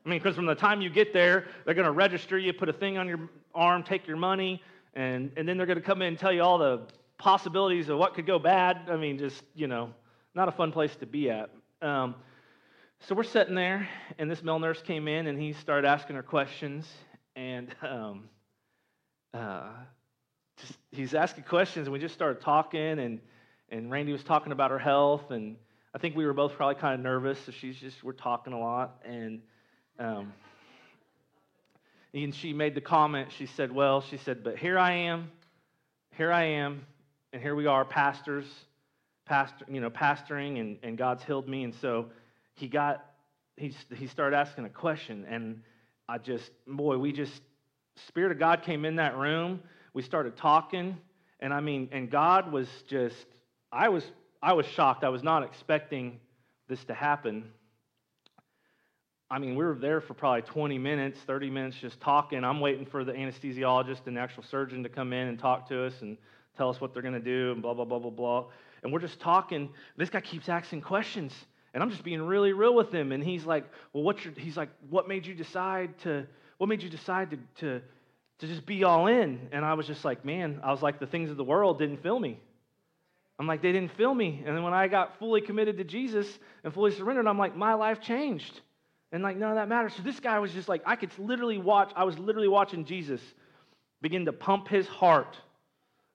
I 0.05 0.09
mean, 0.09 0.19
because 0.19 0.35
from 0.35 0.45
the 0.45 0.55
time 0.55 0.81
you 0.81 0.89
get 0.89 1.13
there, 1.13 1.47
they're 1.65 1.73
going 1.73 1.85
to 1.85 1.91
register 1.91 2.37
you, 2.37 2.53
put 2.53 2.69
a 2.69 2.73
thing 2.73 2.97
on 2.97 3.07
your 3.07 3.27
arm, 3.55 3.81
take 3.81 4.07
your 4.07 4.17
money, 4.17 4.61
and, 4.93 5.31
and 5.35 5.49
then 5.49 5.57
they're 5.57 5.65
going 5.65 5.79
to 5.79 5.83
come 5.83 6.01
in 6.01 6.09
and 6.09 6.19
tell 6.19 6.31
you 6.31 6.43
all 6.43 6.59
the 6.59 6.81
possibilities 7.17 7.89
of 7.89 7.97
what 7.97 8.13
could 8.13 8.27
go 8.27 8.37
bad. 8.37 8.81
I 8.89 8.97
mean, 8.97 9.17
just, 9.17 9.41
you 9.55 9.67
know, 9.67 9.89
not 10.35 10.47
a 10.47 10.51
fun 10.51 10.71
place 10.71 10.95
to 10.97 11.07
be 11.07 11.31
at. 11.31 11.49
Um, 11.81 12.15
so 12.99 13.15
we're 13.15 13.23
sitting 13.23 13.55
there, 13.55 13.89
and 14.19 14.29
this 14.29 14.43
male 14.43 14.59
nurse 14.59 14.81
came 14.81 15.07
in, 15.07 15.27
and 15.27 15.39
he 15.39 15.53
started 15.53 15.87
asking 15.87 16.15
her 16.17 16.23
questions, 16.23 16.87
and 17.35 17.73
um, 17.81 18.29
uh, 19.33 19.69
just, 20.57 20.73
he's 20.91 21.13
asking 21.15 21.45
questions, 21.45 21.87
and 21.87 21.93
we 21.93 21.99
just 21.99 22.13
started 22.13 22.41
talking, 22.41 22.99
and, 22.99 23.19
and 23.69 23.91
Randy 23.91 24.11
was 24.11 24.23
talking 24.23 24.51
about 24.51 24.69
her 24.71 24.79
health, 24.79 25.31
and 25.31 25.55
I 25.93 25.97
think 25.97 26.15
we 26.15 26.25
were 26.25 26.33
both 26.33 26.53
probably 26.53 26.75
kind 26.75 26.93
of 26.93 26.99
nervous, 26.99 27.39
so 27.45 27.51
she's 27.51 27.75
just, 27.75 28.03
we're 28.03 28.13
talking 28.13 28.53
a 28.53 28.59
lot, 28.59 29.01
and 29.03 29.41
um, 29.99 30.33
and 32.13 32.33
she 32.33 32.53
made 32.53 32.75
the 32.75 32.81
comment, 32.81 33.29
she 33.37 33.45
said, 33.45 33.71
Well, 33.71 34.01
she 34.01 34.17
said, 34.17 34.43
but 34.43 34.57
here 34.57 34.79
I 34.79 34.93
am, 34.93 35.31
here 36.15 36.31
I 36.31 36.43
am, 36.43 36.85
and 37.33 37.41
here 37.41 37.55
we 37.55 37.65
are, 37.65 37.83
pastors, 37.83 38.45
pastor, 39.25 39.65
you 39.69 39.81
know, 39.81 39.89
pastoring, 39.89 40.59
and, 40.59 40.77
and 40.83 40.97
God's 40.97 41.23
healed 41.23 41.47
me. 41.47 41.63
And 41.63 41.75
so 41.75 42.07
he 42.53 42.67
got, 42.67 43.05
he, 43.57 43.75
he 43.93 44.07
started 44.07 44.37
asking 44.37 44.65
a 44.65 44.69
question, 44.69 45.25
and 45.29 45.61
I 46.07 46.17
just, 46.17 46.51
boy, 46.67 46.97
we 46.97 47.11
just, 47.11 47.41
Spirit 48.07 48.31
of 48.31 48.39
God 48.39 48.63
came 48.63 48.85
in 48.85 48.95
that 48.97 49.17
room. 49.17 49.61
We 49.93 50.01
started 50.01 50.37
talking, 50.37 50.97
and 51.39 51.53
I 51.53 51.59
mean, 51.59 51.89
and 51.91 52.09
God 52.09 52.51
was 52.51 52.67
just, 52.87 53.25
I 53.71 53.89
was, 53.89 54.03
I 54.41 54.53
was 54.53 54.65
shocked. 54.65 55.03
I 55.03 55.09
was 55.09 55.23
not 55.23 55.43
expecting 55.43 56.19
this 56.67 56.83
to 56.85 56.93
happen. 56.93 57.51
I 59.35 59.37
mean, 59.37 59.57
we 59.57 59.65
were 59.65 59.75
there 59.75 59.99
for 59.99 60.13
probably 60.13 60.43
20 60.43 60.77
minutes, 60.77 61.19
30 61.27 61.49
minutes 61.49 61.75
just 61.75 61.99
talking. 61.99 62.45
I'm 62.45 62.61
waiting 62.61 62.85
for 62.85 63.03
the 63.03 63.11
anesthesiologist 63.11 64.07
and 64.07 64.15
the 64.15 64.21
actual 64.21 64.43
surgeon 64.43 64.81
to 64.83 64.87
come 64.87 65.11
in 65.11 65.27
and 65.27 65.37
talk 65.37 65.67
to 65.67 65.83
us 65.83 65.93
and 65.99 66.15
tell 66.55 66.69
us 66.69 66.79
what 66.79 66.93
they're 66.93 67.01
going 67.01 67.15
to 67.15 67.19
do 67.19 67.51
and 67.51 67.61
blah, 67.61 67.73
blah, 67.73 67.83
blah, 67.83 67.99
blah, 67.99 68.11
blah. 68.11 68.45
And 68.81 68.93
we're 68.93 69.01
just 69.01 69.19
talking. 69.19 69.71
This 69.97 70.09
guy 70.09 70.21
keeps 70.21 70.47
asking 70.47 70.83
questions. 70.83 71.33
And 71.73 71.83
I'm 71.83 71.89
just 71.89 72.05
being 72.05 72.21
really 72.21 72.53
real 72.53 72.73
with 72.73 72.93
him. 72.93 73.11
And 73.11 73.21
he's 73.21 73.43
like, 73.43 73.65
well, 73.91 74.03
what's 74.03 74.23
your, 74.23 74.33
he's 74.37 74.55
like, 74.55 74.69
what 74.89 75.09
made 75.09 75.25
you 75.25 75.35
decide 75.35 75.99
to, 76.03 76.25
what 76.57 76.67
made 76.67 76.81
you 76.81 76.89
decide 76.89 77.31
to, 77.31 77.37
to, 77.59 77.81
to 78.39 78.47
just 78.47 78.65
be 78.65 78.85
all 78.85 79.07
in? 79.07 79.49
And 79.51 79.65
I 79.65 79.73
was 79.73 79.85
just 79.85 80.05
like, 80.05 80.23
man, 80.23 80.61
I 80.63 80.71
was 80.71 80.81
like, 80.81 80.97
the 80.97 81.07
things 81.07 81.29
of 81.29 81.35
the 81.35 81.43
world 81.43 81.77
didn't 81.77 82.01
fill 82.01 82.21
me. 82.21 82.39
I'm 83.37 83.47
like, 83.47 83.61
they 83.61 83.73
didn't 83.73 83.91
fill 83.97 84.15
me. 84.15 84.43
And 84.45 84.55
then 84.55 84.63
when 84.63 84.73
I 84.73 84.87
got 84.87 85.19
fully 85.19 85.41
committed 85.41 85.75
to 85.79 85.83
Jesus 85.83 86.25
and 86.63 86.73
fully 86.73 86.91
surrendered, 86.91 87.27
I'm 87.27 87.37
like, 87.37 87.57
my 87.57 87.73
life 87.73 87.99
changed. 87.99 88.61
And 89.11 89.23
like, 89.23 89.37
none 89.37 89.51
of 89.51 89.55
that 89.55 89.69
matters. 89.69 89.93
So 89.95 90.03
this 90.03 90.19
guy 90.19 90.39
was 90.39 90.51
just 90.51 90.67
like, 90.67 90.81
I 90.85 90.95
could 90.95 91.11
literally 91.17 91.57
watch, 91.57 91.91
I 91.95 92.03
was 92.03 92.17
literally 92.19 92.47
watching 92.47 92.85
Jesus 92.85 93.21
begin 94.01 94.25
to 94.25 94.33
pump 94.33 94.67
his 94.67 94.87
heart 94.87 95.37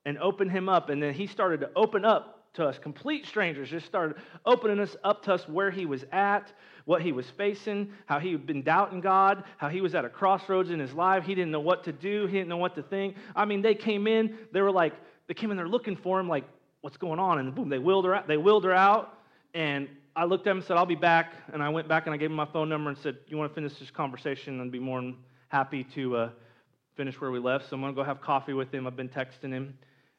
and 0.05 0.19
open 0.19 0.49
him 0.49 0.69
up. 0.69 0.91
And 0.91 1.03
then 1.03 1.15
he 1.15 1.27
started 1.27 1.61
to 1.61 1.71
open 1.75 2.05
up 2.05 2.37
to 2.55 2.67
us, 2.67 2.79
complete 2.79 3.27
strangers, 3.27 3.71
just 3.71 3.87
started 3.87 4.17
opening 4.45 4.81
us 4.81 4.97
up 5.05 5.23
to 5.23 5.35
us 5.35 5.49
where 5.49 5.71
he 5.71 5.87
was 5.87 6.05
at, 6.11 6.53
what 6.85 7.01
he 7.01 7.13
was 7.13 7.31
facing, 7.31 7.93
how 8.07 8.19
he 8.19 8.33
had 8.33 8.45
been 8.45 8.63
doubting 8.63 9.01
God, 9.01 9.45
how 9.57 9.69
he 9.69 9.81
was 9.81 9.95
at 9.95 10.05
a 10.05 10.09
crossroads 10.09 10.71
in 10.71 10.81
his 10.81 10.93
life. 10.93 11.25
He 11.25 11.35
didn't 11.35 11.53
know 11.53 11.61
what 11.61 11.85
to 11.85 11.93
do, 11.93 12.27
he 12.27 12.39
didn't 12.39 12.49
know 12.49 12.57
what 12.57 12.75
to 12.75 12.83
think. 12.83 13.17
I 13.37 13.45
mean, 13.45 13.63
they 13.63 13.77
came 13.77 14.09
in, 14.09 14.37
they 14.53 14.61
were 14.63 14.73
like, 14.73 14.95
they 15.29 15.35
came 15.35 15.53
in 15.53 15.57
there 15.57 15.69
looking 15.69 15.95
for 15.95 16.19
him, 16.19 16.29
like, 16.29 16.45
what's 16.81 16.97
going 16.97 17.21
on? 17.21 17.39
And 17.39 17.55
boom, 17.55 17.69
they 17.69 17.79
wheeled 17.79 18.05
her 18.05 18.15
out. 18.15 18.27
They 18.27 18.37
wheeled 18.37 18.65
her 18.65 18.75
out, 18.75 19.17
and 19.55 19.89
I 20.17 20.25
looked 20.25 20.47
at 20.47 20.51
him 20.51 20.59
and 20.59 20.67
said, 20.67 20.77
I'll 20.77 20.87
be 20.87 20.95
back. 20.95 21.33
And 21.53 21.63
I 21.63 21.69
went 21.69 21.89
back 21.89 22.07
and 22.07 22.15
I 22.15 22.17
gave 22.17 22.31
him 22.31 22.37
my 22.37 22.47
phone 22.47 22.69
number 22.69 22.91
and 22.91 22.99
said, 22.99 23.19
You 23.29 23.37
want 23.37 23.51
to 23.51 23.55
finish 23.55 23.79
this 23.79 23.91
conversation? 23.91 24.61
I'd 24.61 24.73
be 24.73 24.79
more 24.79 25.01
than 25.01 25.17
happy 25.49 25.85
to 25.95 26.17
uh, 26.17 26.31
finish 26.97 27.21
where 27.21 27.31
we 27.31 27.39
left. 27.39 27.69
So 27.69 27.77
I'm 27.77 27.83
going 27.83 27.95
to 27.95 27.97
go 27.97 28.05
have 28.05 28.21
coffee 28.21 28.53
with 28.53 28.73
him. 28.73 28.87
I've 28.87 28.97
been 28.97 29.09
texting 29.09 29.53
him. 29.53 29.79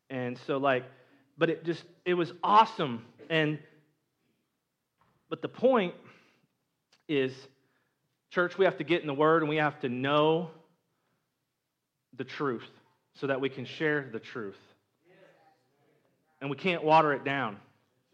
And 0.10 0.38
so, 0.46 0.58
like, 0.58 0.86
but 1.38 1.50
it 1.50 1.66
just, 1.66 1.84
it 2.06 2.14
was 2.14 2.32
awesome. 2.44 3.06
And 3.30 3.60
But 5.30 5.42
the 5.42 5.48
point 5.50 5.94
is, 7.08 7.34
church, 8.30 8.58
we 8.58 8.66
have 8.66 8.78
to 8.78 8.84
get 8.84 9.02
in 9.02 9.08
the 9.08 9.14
Word 9.14 9.42
and 9.42 9.50
we 9.50 9.58
have 9.58 9.80
to 9.82 9.90
know 9.90 10.52
the 12.18 12.24
truth 12.24 12.70
so 13.16 13.28
that 13.28 13.42
we 13.42 13.50
can 13.50 13.66
share 13.66 14.10
the 14.12 14.20
truth. 14.20 14.60
And 16.40 16.50
we 16.50 16.58
can't 16.58 16.84
water 16.84 17.14
it 17.14 17.24
down 17.24 17.58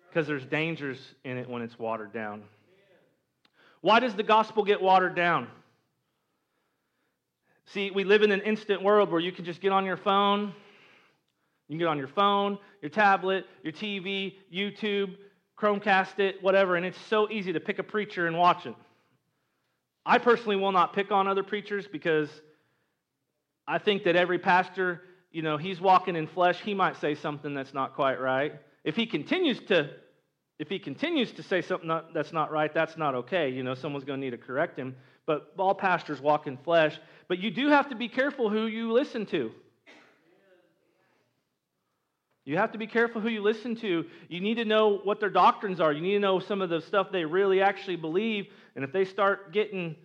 because 0.10 0.28
there's 0.28 0.46
dangers 0.46 1.00
in 1.24 1.38
it 1.38 1.50
when 1.50 1.62
it's 1.62 1.78
watered 1.78 2.14
down. 2.14 2.44
Why 3.82 4.00
does 4.00 4.16
the 4.16 4.24
gospel 4.24 4.64
get 4.64 4.82
watered 4.82 5.16
down? 5.16 5.48
See, 7.66 7.92
we 7.92 8.04
live 8.04 8.24
in 8.24 8.32
an 8.32 8.42
instant 8.42 8.82
world 8.82 9.12
where 9.12 9.20
you 9.20 9.32
can 9.32 9.46
just 9.46 9.62
get 9.62 9.72
on 9.72 9.86
your 9.86 9.98
phone. 9.98 10.54
You 11.68 11.74
can 11.74 11.80
get 11.80 11.88
on 11.88 11.98
your 11.98 12.08
phone, 12.08 12.58
your 12.82 12.90
tablet, 12.90 13.46
your 13.62 13.74
TV, 13.74 14.36
YouTube, 14.54 15.18
Chromecast 15.58 16.20
it, 16.20 16.42
whatever, 16.42 16.76
and 16.76 16.86
it's 16.86 17.00
so 17.08 17.30
easy 17.30 17.52
to 17.52 17.60
pick 17.60 17.80
a 17.80 17.84
preacher 17.84 18.28
and 18.28 18.38
watch 18.38 18.66
it. 18.66 18.76
I 20.06 20.18
personally 20.20 20.56
will 20.56 20.72
not 20.72 20.94
pick 20.94 21.12
on 21.12 21.28
other 21.28 21.44
preachers 21.44 21.88
because 21.88 22.30
I 23.68 23.80
think 23.80 24.06
that 24.06 24.16
every 24.16 24.40
pastor, 24.40 25.02
you 25.32 25.42
know, 25.42 25.58
he's 25.58 25.82
walking 25.82 26.16
in 26.16 26.28
flesh, 26.28 26.62
he 26.62 26.74
might 26.74 26.96
say 27.02 27.16
something 27.16 27.54
that's 27.54 27.74
not 27.74 27.96
quite 27.96 28.22
right. 28.22 28.54
If 28.88 28.96
he 28.96 29.06
continues 29.06 29.60
to 29.68 29.90
if 30.60 30.70
he 30.70 30.80
continues 30.80 31.34
to 31.34 31.44
say 31.44 31.62
something 31.62 31.92
that's 32.14 32.32
not 32.32 32.52
right, 32.52 32.74
that's 32.74 32.96
not 32.98 33.14
okay. 33.16 33.50
You 33.50 33.62
know, 33.62 33.76
someone's 33.76 34.06
going 34.06 34.20
to 34.20 34.26
need 34.26 34.32
to 34.32 34.38
correct 34.38 34.80
him. 34.80 34.96
But 35.26 35.54
all 35.58 35.76
pastors 35.76 36.22
walk 36.22 36.48
in 36.48 36.56
flesh. 36.58 36.98
But 37.28 37.38
you 37.38 37.52
do 37.52 37.68
have 37.68 37.90
to 37.90 37.96
be 37.96 38.08
careful 38.08 38.50
who 38.50 38.66
you 38.66 38.94
listen 38.94 39.26
to. 39.28 39.52
You 42.46 42.56
have 42.56 42.72
to 42.72 42.78
be 42.78 42.88
careful 42.88 43.20
who 43.20 43.28
you 43.28 43.44
listen 43.44 43.76
to. 43.76 44.06
You 44.30 44.40
need 44.40 44.56
to 44.56 44.66
know 44.66 45.02
what 45.04 45.20
their 45.20 45.30
doctrines 45.30 45.82
are. 45.82 45.92
You 45.92 46.02
need 46.02 46.14
to 46.14 46.20
know 46.20 46.40
some 46.40 46.62
of 46.62 46.70
the 46.70 46.80
stuff 46.80 47.12
they 47.12 47.26
really 47.26 47.62
actually 47.62 47.98
believe. 47.98 48.48
And 48.76 48.86
if 48.86 48.94
they 48.94 49.04
start 49.04 49.52
getting 49.52 49.98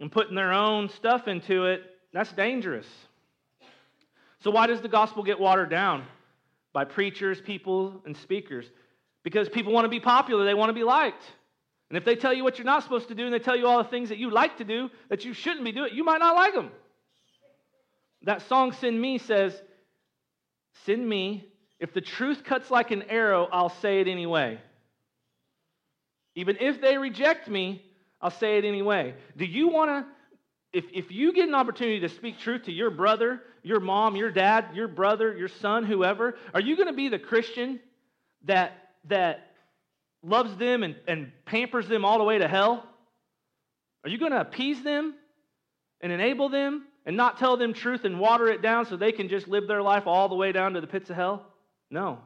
and 0.00 0.10
putting 0.10 0.34
their 0.34 0.54
own 0.54 0.88
stuff 0.88 1.28
into 1.28 1.66
it, 1.66 1.82
that's 2.14 2.32
dangerous. 2.32 2.86
So, 4.42 4.50
why 4.50 4.66
does 4.66 4.80
the 4.80 4.88
gospel 4.88 5.22
get 5.22 5.38
watered 5.38 5.68
down? 5.68 6.06
By 6.72 6.84
preachers, 6.84 7.40
people, 7.40 8.02
and 8.04 8.16
speakers. 8.16 8.66
Because 9.22 9.48
people 9.48 9.72
want 9.72 9.84
to 9.84 9.88
be 9.88 10.00
popular, 10.00 10.44
they 10.44 10.54
want 10.54 10.70
to 10.70 10.74
be 10.74 10.84
liked. 10.84 11.22
And 11.88 11.96
if 11.96 12.04
they 12.04 12.14
tell 12.14 12.32
you 12.32 12.44
what 12.44 12.58
you're 12.58 12.64
not 12.64 12.84
supposed 12.84 13.08
to 13.08 13.14
do 13.14 13.24
and 13.24 13.34
they 13.34 13.40
tell 13.40 13.56
you 13.56 13.66
all 13.66 13.82
the 13.82 13.88
things 13.88 14.10
that 14.10 14.18
you 14.18 14.30
like 14.30 14.58
to 14.58 14.64
do 14.64 14.90
that 15.08 15.24
you 15.24 15.32
shouldn't 15.32 15.64
be 15.64 15.72
doing, 15.72 15.92
you 15.92 16.04
might 16.04 16.18
not 16.18 16.36
like 16.36 16.54
them. 16.54 16.70
That 18.22 18.42
song, 18.48 18.72
Send 18.72 19.00
Me, 19.00 19.18
says, 19.18 19.60
Send 20.84 21.06
me. 21.06 21.46
If 21.80 21.92
the 21.94 22.00
truth 22.00 22.44
cuts 22.44 22.70
like 22.70 22.90
an 22.90 23.02
arrow, 23.08 23.48
I'll 23.50 23.70
say 23.80 24.00
it 24.00 24.08
anyway. 24.08 24.60
Even 26.34 26.56
if 26.60 26.80
they 26.80 26.98
reject 26.98 27.48
me, 27.48 27.82
I'll 28.20 28.30
say 28.30 28.58
it 28.58 28.64
anyway. 28.64 29.14
Do 29.36 29.46
you 29.46 29.68
want 29.68 29.90
to 29.90 30.12
if, 30.72 30.84
if 30.92 31.10
you 31.10 31.32
get 31.32 31.48
an 31.48 31.54
opportunity 31.54 32.00
to 32.00 32.08
speak 32.08 32.38
truth 32.38 32.64
to 32.64 32.72
your 32.72 32.90
brother, 32.90 33.42
your 33.62 33.80
mom, 33.80 34.16
your 34.16 34.30
dad, 34.30 34.66
your 34.74 34.88
brother, 34.88 35.36
your 35.36 35.48
son, 35.48 35.84
whoever, 35.84 36.36
are 36.54 36.60
you 36.60 36.76
going 36.76 36.88
to 36.88 36.94
be 36.94 37.08
the 37.08 37.18
Christian 37.18 37.80
that, 38.44 38.72
that 39.08 39.52
loves 40.22 40.56
them 40.56 40.82
and, 40.82 40.96
and 41.06 41.32
pampers 41.44 41.88
them 41.88 42.04
all 42.04 42.18
the 42.18 42.24
way 42.24 42.38
to 42.38 42.48
hell? 42.48 42.86
Are 44.04 44.10
you 44.10 44.18
going 44.18 44.32
to 44.32 44.40
appease 44.40 44.82
them 44.82 45.14
and 46.00 46.10
enable 46.10 46.48
them 46.48 46.86
and 47.04 47.16
not 47.16 47.38
tell 47.38 47.56
them 47.56 47.74
truth 47.74 48.04
and 48.04 48.18
water 48.18 48.48
it 48.48 48.62
down 48.62 48.86
so 48.86 48.96
they 48.96 49.12
can 49.12 49.28
just 49.28 49.48
live 49.48 49.66
their 49.66 49.82
life 49.82 50.06
all 50.06 50.28
the 50.28 50.34
way 50.34 50.52
down 50.52 50.72
to 50.74 50.80
the 50.80 50.86
pits 50.86 51.10
of 51.10 51.16
hell? 51.16 51.46
No. 51.90 52.18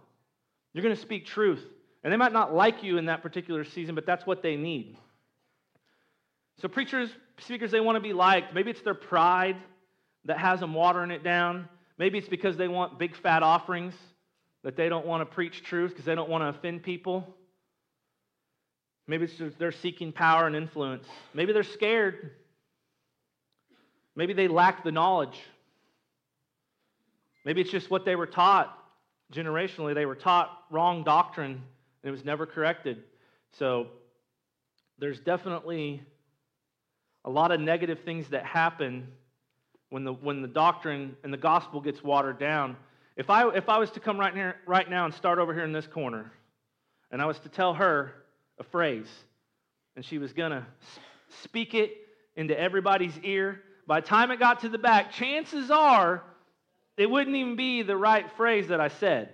You're 0.73 0.83
going 0.83 0.95
to 0.95 1.01
speak 1.01 1.27
truth. 1.27 1.65
And 2.03 2.13
they 2.13 2.17
might 2.17 2.33
not 2.33 2.55
like 2.55 2.83
you 2.83 2.99
in 2.99 3.07
that 3.07 3.23
particular 3.23 3.65
season, 3.65 3.95
but 3.95 4.05
that's 4.07 4.27
what 4.27 4.43
they 4.43 4.57
need. 4.57 4.99
So, 6.61 6.69
preachers, 6.69 7.11
speakers, 7.39 7.71
they 7.71 7.81
want 7.81 7.97
to 7.97 8.01
be 8.01 8.13
liked. 8.13 8.55
Maybe 8.55 8.71
it's 8.71 8.83
their 8.83 8.95
pride 8.95 9.57
that 10.25 10.39
has 10.39 10.61
them 10.61 10.75
watering 10.75 11.11
it 11.11 11.23
down. 11.23 11.69
Maybe 11.99 12.19
it's 12.19 12.29
because 12.29 12.57
they 12.57 12.69
want 12.69 12.99
big 12.99 13.17
fat 13.17 13.43
offerings, 13.43 13.95
that 14.63 14.77
they 14.77 14.89
don't 14.89 15.07
want 15.07 15.21
to 15.21 15.27
preach 15.27 15.63
truth 15.63 15.91
because 15.91 16.05
they 16.05 16.15
don't 16.15 16.29
want 16.29 16.43
to 16.43 16.49
offend 16.49 16.83
people. 16.83 17.37
Maybe 19.07 19.25
it's 19.25 19.57
they're 19.59 19.73
seeking 19.73 20.13
power 20.13 20.47
and 20.47 20.57
influence. 20.57 21.07
Maybe 21.35 21.53
they're 21.53 21.63
scared. 21.63 22.31
Maybe 24.17 24.33
they 24.33 24.49
lack 24.49 24.83
the 24.83 24.93
knowledge. 24.93 25.39
Maybe 27.45 27.61
it's 27.61 27.71
just 27.71 27.91
what 27.91 28.07
they 28.07 28.17
were 28.17 28.27
taught 28.27 28.77
generationally. 29.33 29.95
They 29.95 30.07
were 30.07 30.15
taught 30.15 30.51
wrong 30.71 31.05
doctrine 31.05 31.51
and 31.51 32.09
it 32.09 32.11
was 32.11 32.25
never 32.25 32.47
corrected. 32.47 33.03
So 33.59 33.89
there's 34.99 35.21
definitely 35.21 36.03
a 37.25 37.31
lot 37.31 37.53
of 37.53 37.61
negative 37.61 38.01
things 38.05 38.29
that 38.29 38.47
happen 38.47 39.09
when 39.95 40.03
the, 40.03 40.13
when 40.13 40.43
the 40.43 40.49
doctrine 40.49 41.17
and 41.23 41.33
the 41.33 41.37
gospel 41.39 41.81
gets 41.81 42.03
watered 42.03 42.37
down. 42.37 42.77
If 43.15 43.31
I, 43.31 43.49
if 43.55 43.69
I 43.69 43.79
was 43.79 43.93
to 43.93 44.01
come 44.01 44.19
right, 44.19 44.35
here, 44.35 44.57
right 44.67 44.91
now 44.91 45.05
and 45.05 45.15
start 45.15 45.39
over 45.39 45.55
here 45.55 45.63
in 45.63 45.71
this 45.71 45.87
corner, 45.87 46.33
and 47.13 47.23
I 47.23 47.27
was 47.27 47.39
to 47.39 47.49
tell 47.49 47.75
her 47.75 48.13
a 48.59 48.65
phrase, 48.65 49.07
and 49.95 50.05
she 50.05 50.19
was 50.19 50.33
going 50.33 50.51
to 50.51 50.67
speak 51.45 51.75
it 51.75 51.93
into 52.35 52.59
everybody's 52.59 53.17
ear, 53.23 53.61
by 53.87 54.01
the 54.01 54.07
time 54.09 54.33
it 54.33 54.41
got 54.41 54.63
to 54.63 54.69
the 54.69 54.79
back, 54.79 55.13
chances 55.13 55.71
are 55.71 56.25
it 56.97 57.09
wouldn't 57.09 57.37
even 57.37 57.55
be 57.55 57.83
the 57.83 57.97
right 57.97 58.29
phrase 58.37 58.67
that 58.69 58.81
I 58.81 58.89
said. 58.89 59.29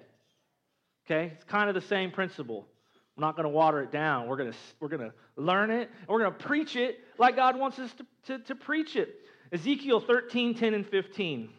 Okay? 1.07 1.33
It's 1.37 1.45
kind 1.45 1.71
of 1.71 1.75
the 1.75 1.89
same 1.89 2.11
principle. 2.11 2.67
We're 3.17 3.23
not 3.23 3.35
going 3.35 3.45
to 3.45 3.49
water 3.49 3.81
it 3.81 3.91
down. 3.91 4.29
We're 4.29 4.37
going 4.37 4.53
to, 4.53 4.59
we're 4.79 4.89
going 4.89 5.11
to 5.11 5.15
learn 5.37 5.71
it, 5.71 5.89
and 6.01 6.09
we're 6.09 6.21
going 6.21 6.35
to 6.35 6.39
preach 6.39 6.77
it 6.77 6.99
like 7.17 7.35
God 7.37 7.59
wants 7.59 7.79
us 7.79 7.91
to, 7.95 8.07
to, 8.27 8.45
to 8.45 8.55
preach 8.55 8.95
it. 8.95 9.17
Ezekiel 9.53 10.01
13, 10.01 10.55
10, 10.55 10.75
and 10.75 10.87
15. 10.87 11.51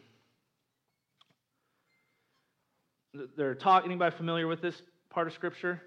They're 3.36 3.54
talking. 3.54 3.90
Anybody 3.90 4.16
familiar 4.16 4.46
with 4.46 4.62
this 4.62 4.80
part 5.10 5.26
of 5.26 5.34
Scripture? 5.34 5.82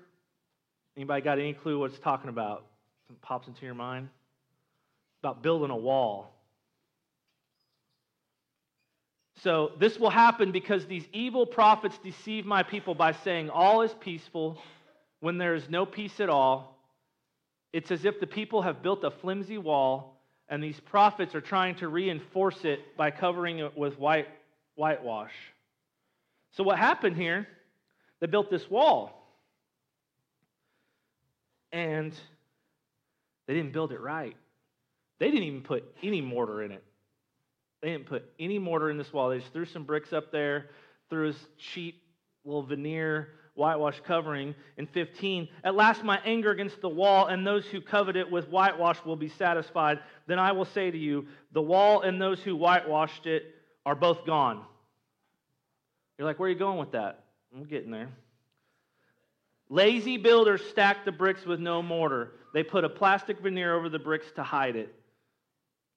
Anybody 0.95 1.21
got 1.21 1.39
any 1.39 1.53
clue 1.53 1.79
what 1.79 1.91
it's 1.91 1.99
talking 1.99 2.29
about? 2.29 2.65
Something 3.07 3.21
pops 3.21 3.47
into 3.47 3.65
your 3.65 3.73
mind? 3.73 4.09
About 5.23 5.41
building 5.41 5.71
a 5.71 5.75
wall. 5.75 6.31
So, 9.41 9.71
this 9.79 9.99
will 9.99 10.11
happen 10.11 10.51
because 10.51 10.85
these 10.85 11.05
evil 11.11 11.45
prophets 11.45 11.97
deceive 12.03 12.45
my 12.45 12.63
people 12.63 12.95
by 12.95 13.11
saying, 13.11 13.49
All 13.49 13.81
is 13.81 13.93
peaceful 13.99 14.59
when 15.19 15.37
there 15.39 15.55
is 15.55 15.67
no 15.69 15.85
peace 15.85 16.19
at 16.19 16.29
all. 16.29 16.79
It's 17.73 17.91
as 17.91 18.05
if 18.05 18.19
the 18.19 18.27
people 18.27 18.61
have 18.61 18.81
built 18.81 19.03
a 19.03 19.11
flimsy 19.11 19.57
wall, 19.57 20.14
and 20.49 20.63
these 20.63 20.79
prophets 20.79 21.33
are 21.35 21.41
trying 21.41 21.75
to 21.75 21.87
reinforce 21.87 22.63
it 22.63 22.95
by 22.97 23.11
covering 23.11 23.59
it 23.59 23.77
with 23.77 23.97
white, 23.97 24.27
whitewash. 24.75 25.33
So, 26.51 26.63
what 26.63 26.77
happened 26.77 27.15
here? 27.15 27.47
They 28.19 28.27
built 28.27 28.49
this 28.49 28.69
wall, 28.69 29.27
and 31.71 32.13
they 33.47 33.53
didn't 33.53 33.73
build 33.73 33.91
it 33.91 33.99
right. 33.99 34.35
They 35.19 35.27
didn't 35.27 35.43
even 35.43 35.61
put 35.61 35.83
any 36.03 36.21
mortar 36.21 36.61
in 36.61 36.71
it. 36.71 36.83
They 37.81 37.91
didn't 37.91 38.05
put 38.05 38.25
any 38.39 38.57
mortar 38.59 38.89
in 38.89 38.97
this 38.97 39.11
wall. 39.11 39.29
They 39.29 39.39
just 39.39 39.53
threw 39.53 39.65
some 39.65 39.83
bricks 39.83 40.13
up 40.13 40.31
there, 40.31 40.69
threw 41.09 41.29
a 41.29 41.33
cheap 41.57 42.01
little 42.43 42.63
veneer 42.63 43.29
whitewash 43.55 43.99
covering. 44.05 44.53
In 44.77 44.85
15, 44.85 45.47
at 45.63 45.75
last 45.75 46.03
my 46.03 46.19
anger 46.23 46.51
against 46.51 46.81
the 46.81 46.89
wall 46.89 47.27
and 47.27 47.45
those 47.45 47.65
who 47.65 47.81
covet 47.81 48.15
it 48.15 48.29
with 48.29 48.47
whitewash 48.49 49.03
will 49.03 49.15
be 49.15 49.29
satisfied. 49.29 49.99
Then 50.27 50.39
I 50.39 50.51
will 50.51 50.65
say 50.65 50.91
to 50.91 50.97
you, 50.97 51.27
the 51.53 51.61
wall 51.61 52.01
and 52.01 52.21
those 52.21 52.39
who 52.41 52.55
whitewashed 52.55 53.25
it 53.25 53.55
are 53.85 53.95
both 53.95 54.25
gone. 54.25 54.63
You're 56.17 56.27
like, 56.27 56.39
where 56.39 56.47
are 56.47 56.51
you 56.51 56.59
going 56.59 56.77
with 56.77 56.91
that? 56.91 57.23
I'm 57.55 57.65
getting 57.65 57.91
there. 57.91 58.09
Lazy 59.69 60.17
builders 60.17 60.61
stack 60.69 61.05
the 61.05 61.11
bricks 61.11 61.45
with 61.45 61.59
no 61.59 61.81
mortar. 61.81 62.33
They 62.53 62.63
put 62.63 62.83
a 62.83 62.89
plastic 62.89 63.39
veneer 63.39 63.75
over 63.75 63.89
the 63.89 63.99
bricks 63.99 64.27
to 64.35 64.43
hide 64.43 64.75
it. 64.75 64.93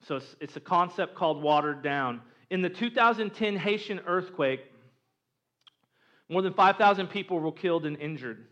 So 0.07 0.17
it's, 0.17 0.37
it's 0.41 0.57
a 0.57 0.61
concept 0.61 1.15
called 1.15 1.43
watered 1.43 1.83
down. 1.83 2.21
In 2.51 2.63
the 2.63 2.71
2010 2.71 3.57
Haitian 3.57 4.01
earthquake, 4.07 4.61
more 6.29 6.43
than 6.43 6.55
5,000 6.55 7.09
people 7.09 7.41
were 7.41 7.53
killed 7.53 7.87
and 7.87 7.97
injured. 7.99 8.47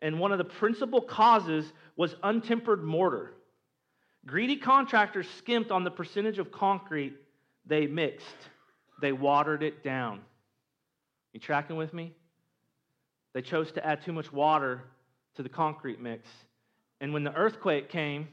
And 0.00 0.18
one 0.18 0.32
of 0.32 0.38
the 0.38 0.44
principal 0.44 1.00
causes 1.00 1.70
was 1.96 2.14
untempered 2.22 2.82
mortar. 2.82 3.32
Greedy 4.26 4.56
contractors 4.56 5.28
skimped 5.38 5.70
on 5.70 5.84
the 5.84 5.90
percentage 5.90 6.38
of 6.38 6.50
concrete 6.50 7.14
they 7.66 7.86
mixed, 7.86 8.26
they 9.00 9.12
watered 9.12 9.62
it 9.62 9.82
down. 9.82 10.20
You 11.32 11.40
tracking 11.40 11.76
with 11.76 11.92
me? 11.92 12.12
They 13.32 13.42
chose 13.42 13.72
to 13.72 13.84
add 13.84 14.02
too 14.04 14.12
much 14.12 14.32
water 14.32 14.82
to 15.36 15.42
the 15.42 15.48
concrete 15.48 16.00
mix. 16.00 16.28
And 17.00 17.12
when 17.12 17.24
the 17.24 17.34
earthquake 17.34 17.88
came, 17.88 18.28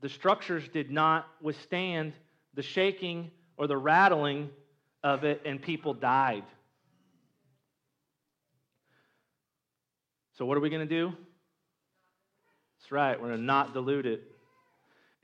the 0.00 0.08
structures 0.08 0.66
did 0.72 0.90
not 0.90 1.26
withstand 1.42 2.14
the 2.54 2.62
shaking 2.62 3.30
or 3.56 3.66
the 3.66 3.76
rattling 3.76 4.50
of 5.02 5.24
it, 5.24 5.42
and 5.44 5.60
people 5.60 5.92
died. 5.92 6.44
So, 10.38 10.46
what 10.46 10.56
are 10.56 10.60
we 10.60 10.70
going 10.70 10.88
to 10.88 10.94
do? 10.94 11.12
That's 12.78 12.92
right. 12.92 13.20
We're 13.20 13.26
going 13.26 13.40
to 13.40 13.44
not 13.44 13.74
dilute 13.74 14.06
it. 14.06 14.22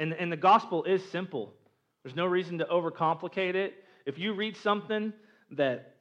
And, 0.00 0.12
and 0.12 0.30
the 0.30 0.36
gospel 0.36 0.82
is 0.82 1.08
simple. 1.10 1.54
There's 2.02 2.16
no 2.16 2.26
reason 2.26 2.58
to 2.58 2.64
overcomplicate 2.64 3.54
it. 3.54 3.74
If 4.06 4.18
you 4.18 4.34
read 4.34 4.56
something 4.56 5.12
that 5.52 5.94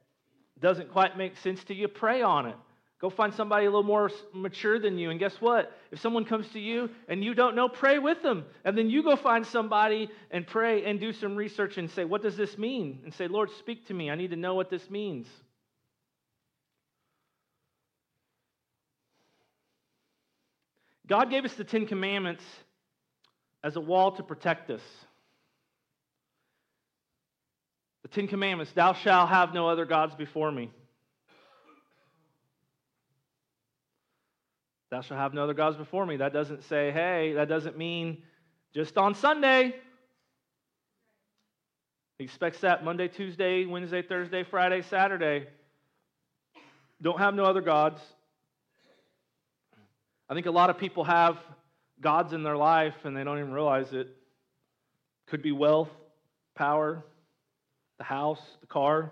doesn't 0.60 0.91
quite 0.91 1.15
make 1.15 1.38
sense 1.38 1.63
to 1.65 1.75
you, 1.75 1.88
pray 1.88 2.24
on 2.24 2.48
it. 2.48 2.55
Go 3.00 3.12
find 3.12 3.32
somebody 3.36 3.65
a 3.65 3.70
little 3.70 3.84
more 3.84 4.10
mature 4.34 4.79
than 4.79 4.98
you. 4.98 5.12
And 5.12 5.20
guess 5.20 5.36
what? 5.39 5.72
If 5.91 6.00
someone 6.00 6.25
comes 6.25 6.50
to 6.53 6.60
you 6.60 6.89
and 7.08 7.24
you 7.24 7.36
don't 7.36 7.55
know, 7.55 7.70
pray 7.70 8.00
with 8.00 8.24
them. 8.24 8.46
And 8.65 8.75
then 8.75 8.89
you 8.89 9.03
go 9.03 9.15
find 9.15 9.46
somebody 9.46 10.10
and 10.32 10.48
pray 10.48 10.86
and 10.86 11.00
do 11.00 11.13
some 11.13 11.36
research 11.36 11.77
and 11.77 11.88
say, 11.91 12.03
What 12.03 12.24
does 12.24 12.36
this 12.36 12.58
mean? 12.58 13.01
And 13.03 13.13
say, 13.13 13.27
Lord, 13.27 13.51
speak 13.60 13.86
to 13.89 13.93
me. 13.93 14.10
I 14.10 14.15
need 14.15 14.32
to 14.32 14.38
know 14.38 14.55
what 14.55 14.72
this 14.72 14.89
means. 14.89 15.27
God 21.07 21.29
gave 21.29 21.45
us 21.45 21.53
the 21.53 21.63
Ten 21.63 21.86
Commandments 21.86 22.43
as 23.63 23.75
a 23.75 23.81
wall 23.81 24.12
to 24.13 24.24
protect 24.24 24.69
us. 24.69 24.81
The 28.03 28.10
Ten 28.10 28.27
Commandments 28.27 28.72
Thou 28.74 28.93
shalt 28.93 29.29
have 29.29 29.53
no 29.53 29.67
other 29.67 29.86
gods 29.86 30.15
before 30.15 30.51
me. 30.51 30.72
Thou 34.91 35.01
shalt 35.01 35.19
have 35.19 35.33
no 35.33 35.43
other 35.43 35.55
gods 35.55 35.75
before 35.75 36.05
me. 36.05 36.17
That 36.17 36.33
doesn't 36.33 36.63
say, 36.65 36.91
hey, 36.91 37.33
that 37.33 37.50
doesn't 37.50 37.77
mean 37.77 38.22
just 38.75 38.98
on 38.98 39.15
Sunday. 39.15 39.74
He 42.19 42.25
expects 42.25 42.60
that 42.60 42.86
Monday, 42.86 43.07
Tuesday, 43.07 43.65
Wednesday, 43.65 44.03
Thursday, 44.03 44.43
Friday, 44.43 44.83
Saturday. 44.83 45.48
Don't 47.01 47.17
have 47.17 47.33
no 47.33 47.43
other 47.43 47.62
gods. 47.62 48.00
I 50.34 50.36
think 50.36 50.48
a 50.48 50.52
lot 50.52 50.72
of 50.72 50.80
people 50.80 51.04
have 51.04 51.38
gods 52.02 52.34
in 52.34 52.42
their 52.42 52.58
life 52.58 52.96
and 53.04 53.16
they 53.16 53.24
don't 53.24 53.38
even 53.38 53.54
realize 53.54 53.94
it. 53.94 54.08
Could 55.28 55.44
be 55.44 55.52
wealth, 55.52 55.92
power, 56.56 57.04
the 58.00 58.04
house, 58.04 58.42
the 58.60 58.66
car, 58.66 59.12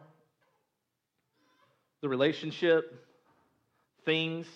the 2.02 2.10
relationship, 2.10 3.06
things. 4.04 4.48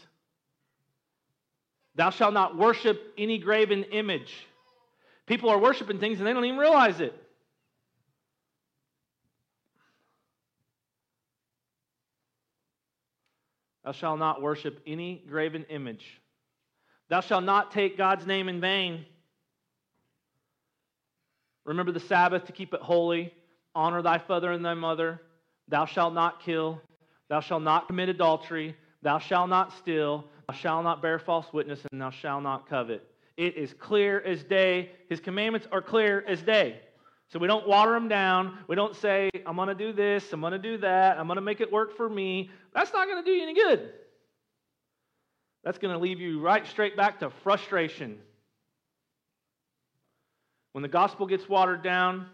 Thou 1.93 2.09
shalt 2.09 2.33
not 2.33 2.57
worship 2.57 3.13
any 3.15 3.37
graven 3.37 3.83
image. 3.83 4.33
People 5.27 5.51
are 5.51 5.59
worshiping 5.59 5.99
things 5.99 6.17
and 6.17 6.25
they 6.25 6.33
don't 6.33 6.45
even 6.45 6.57
realize 6.57 6.99
it. 6.99 7.13
Thou 13.83 13.91
shalt 13.91 14.17
not 14.17 14.41
worship 14.41 14.81
any 14.87 15.23
graven 15.29 15.65
image. 15.69 16.21
Thou 17.09 17.21
shalt 17.21 17.43
not 17.43 17.71
take 17.71 17.97
God's 17.97 18.25
name 18.25 18.49
in 18.49 18.59
vain. 18.59 19.05
Remember 21.65 21.91
the 21.91 21.99
Sabbath 21.99 22.45
to 22.45 22.51
keep 22.51 22.73
it 22.73 22.81
holy. 22.81 23.33
Honor 23.73 24.01
thy 24.01 24.17
father 24.17 24.51
and 24.51 24.63
thy 24.63 24.73
mother. 24.73 25.21
Thou 25.67 25.85
shalt 25.85 26.13
not 26.13 26.41
kill. 26.41 26.81
Thou 27.29 27.39
shalt 27.39 27.63
not 27.63 27.87
commit 27.87 28.09
adultery. 28.09 28.75
Thou 29.01 29.19
shalt 29.19 29.49
not 29.49 29.73
steal. 29.77 30.25
Thou 30.47 30.53
shalt 30.53 30.83
not 30.83 31.01
bear 31.01 31.19
false 31.19 31.51
witness, 31.51 31.81
and 31.91 32.01
thou 32.01 32.11
shalt 32.11 32.43
not 32.43 32.69
covet. 32.69 33.03
It 33.37 33.57
is 33.57 33.73
clear 33.73 34.21
as 34.21 34.43
day. 34.43 34.91
His 35.09 35.19
commandments 35.19 35.67
are 35.71 35.81
clear 35.81 36.23
as 36.27 36.41
day. 36.41 36.79
So 37.27 37.39
we 37.39 37.47
don't 37.47 37.67
water 37.67 37.91
them 37.91 38.07
down. 38.07 38.59
We 38.67 38.75
don't 38.75 38.95
say, 38.95 39.29
I'm 39.45 39.55
going 39.55 39.67
to 39.67 39.75
do 39.75 39.91
this, 39.91 40.31
I'm 40.31 40.41
going 40.41 40.53
to 40.53 40.59
do 40.59 40.77
that, 40.77 41.17
I'm 41.17 41.25
going 41.25 41.37
to 41.37 41.41
make 41.41 41.59
it 41.59 41.71
work 41.71 41.97
for 41.97 42.07
me. 42.07 42.51
That's 42.73 42.93
not 42.93 43.07
going 43.07 43.23
to 43.23 43.29
do 43.29 43.35
you 43.35 43.43
any 43.43 43.55
good. 43.55 43.91
That's 45.65 45.79
going 45.79 45.93
to 45.93 45.99
leave 45.99 46.21
you 46.21 46.39
right 46.39 46.65
straight 46.65 46.95
back 46.95 47.19
to 47.19 47.31
frustration. 47.43 48.19
When 50.73 50.83
the 50.83 50.87
gospel 50.87 51.25
gets 51.25 51.49
watered 51.49 51.81
down, 51.81 52.27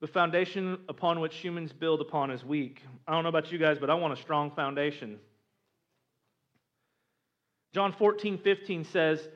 the 0.00 0.06
foundation 0.06 0.78
upon 0.88 1.18
which 1.18 1.34
humans 1.34 1.72
build 1.72 2.00
upon 2.00 2.30
is 2.30 2.44
weak. 2.44 2.80
I 3.08 3.12
don't 3.12 3.24
know 3.24 3.28
about 3.28 3.50
you 3.50 3.58
guys, 3.58 3.78
but 3.78 3.90
I 3.90 3.94
want 3.94 4.12
a 4.12 4.22
strong 4.22 4.52
foundation. 4.52 5.18
John 7.74 7.92
14, 7.92 8.38
15 8.38 8.84
says, 8.84 9.28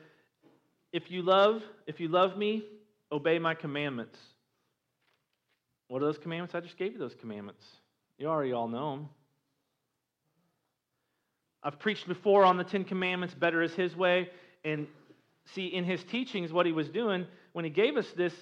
If 0.93 1.11
you 1.11 1.23
love, 1.23 1.61
if 1.87 1.99
you 1.99 2.07
love 2.07 2.37
me, 2.37 2.63
obey 3.11 3.37
my 3.37 3.53
commandments. 3.53 4.17
What 5.89 6.01
are 6.01 6.05
those 6.05 6.17
commandments? 6.17 6.55
I 6.55 6.61
just 6.61 6.77
gave 6.77 6.93
you 6.93 6.99
those 6.99 7.15
commandments. 7.15 7.65
You 8.17 8.27
already 8.27 8.53
all 8.53 8.69
know 8.69 8.91
them. 8.91 9.09
I've 11.65 11.79
preached 11.79 12.07
before 12.07 12.45
on 12.45 12.57
the 12.57 12.63
Ten 12.63 12.83
Commandments, 12.83 13.33
better 13.33 13.63
is 13.63 13.73
his 13.73 13.95
way. 13.95 14.29
And 14.63 14.85
see, 15.53 15.65
in 15.65 15.83
his 15.83 16.03
teachings, 16.03 16.53
what 16.53 16.67
he 16.67 16.71
was 16.71 16.87
doing, 16.89 17.25
when 17.53 17.65
he 17.65 17.71
gave 17.71 17.97
us 17.97 18.05
this 18.15 18.33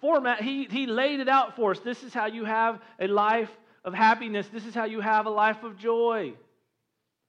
format, 0.00 0.42
he, 0.42 0.64
he 0.64 0.86
laid 0.86 1.20
it 1.20 1.28
out 1.28 1.54
for 1.54 1.70
us. 1.70 1.78
This 1.78 2.02
is 2.02 2.12
how 2.12 2.26
you 2.26 2.44
have 2.44 2.80
a 2.98 3.06
life 3.06 3.50
of 3.84 3.94
happiness. 3.94 4.48
This 4.52 4.66
is 4.66 4.74
how 4.74 4.84
you 4.86 5.00
have 5.00 5.26
a 5.26 5.30
life 5.30 5.62
of 5.62 5.78
joy. 5.78 6.34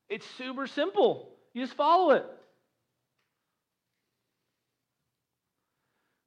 It's 0.10 0.26
super 0.40 0.66
simple. 0.66 1.30
You 1.54 1.64
just 1.64 1.78
follow 1.78 2.16
it. 2.16 2.26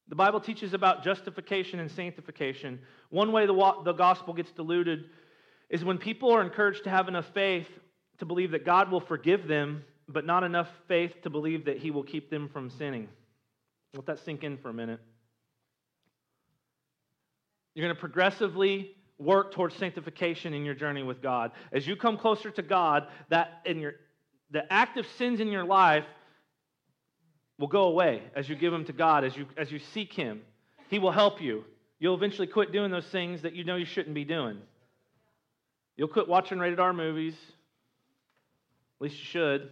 The 0.07 0.15
Bible 0.15 0.39
teaches 0.39 0.73
about 0.73 1.03
justification 1.03 1.81
and 1.81 1.91
sanctification. 1.91 2.79
One 3.11 3.33
way 3.33 3.47
the, 3.47 3.73
the 3.85 3.93
gospel 3.93 4.35
gets 4.35 4.53
diluted 4.53 5.07
is 5.69 5.85
when 5.85 5.99
people 5.99 6.31
are 6.31 6.43
encouraged 6.43 6.85
to 6.85 6.91
have 6.91 7.09
enough 7.09 7.27
faith 7.35 7.67
to 8.19 8.25
believe 8.25 8.51
that 8.53 8.65
God 8.65 8.91
will 8.91 9.01
forgive 9.01 9.47
them, 9.47 9.85
but 10.09 10.25
not 10.25 10.45
enough 10.45 10.69
faith 10.89 11.23
to 11.23 11.31
believe 11.31 11.65
that 11.67 11.79
He 11.79 11.91
will 11.91 12.03
keep 12.03 12.31
them 12.31 12.49
from 12.49 12.71
sinning. 12.71 13.09
Let 13.95 14.07
that 14.07 14.19
sink 14.21 14.45
in 14.45 14.59
for 14.59 14.71
a 14.71 14.75
minute. 14.75 15.01
You're 17.75 17.85
going 17.85 17.95
to 17.95 18.01
progressively 18.01 18.93
work 19.19 19.53
towards 19.53 19.75
sanctification 19.77 20.55
in 20.55 20.65
your 20.65 20.75
journey 20.75 21.03
with 21.03 21.23
God. 21.23 21.53
As 21.73 21.87
you 21.87 21.97
come 21.97 22.17
closer 22.17 22.51
to 22.51 22.63
God, 22.63 23.09
that 23.31 23.61
in 23.65 23.81
your 23.81 23.95
the 24.51 24.71
active 24.73 25.07
sins 25.19 25.41
in 25.41 25.49
your 25.49 25.65
life 25.65 26.05
will 27.59 27.67
go 27.67 27.85
away 27.85 28.23
as 28.35 28.49
you 28.49 28.55
give 28.55 28.73
them 28.73 28.85
to 28.85 28.93
God, 28.93 29.25
as 29.25 29.37
you, 29.37 29.47
as 29.57 29.73
you 29.73 29.79
seek 29.79 30.13
Him. 30.13 30.43
He 30.89 30.99
will 30.99 31.11
help 31.11 31.41
you. 31.41 31.65
You'll 31.99 32.15
eventually 32.15 32.47
quit 32.47 32.73
doing 32.73 32.91
those 32.91 33.07
things 33.07 33.43
that 33.43 33.55
you 33.55 33.65
know 33.65 33.77
you 33.77 33.87
shouldn't 33.87 34.15
be 34.15 34.25
doing. 34.25 34.59
You'll 35.97 36.09
quit 36.09 36.29
watching 36.29 36.59
rated 36.59 36.79
R 36.79 36.93
movies. 36.93 37.35
At 38.99 39.05
least 39.05 39.19
you 39.19 39.25
should, 39.25 39.71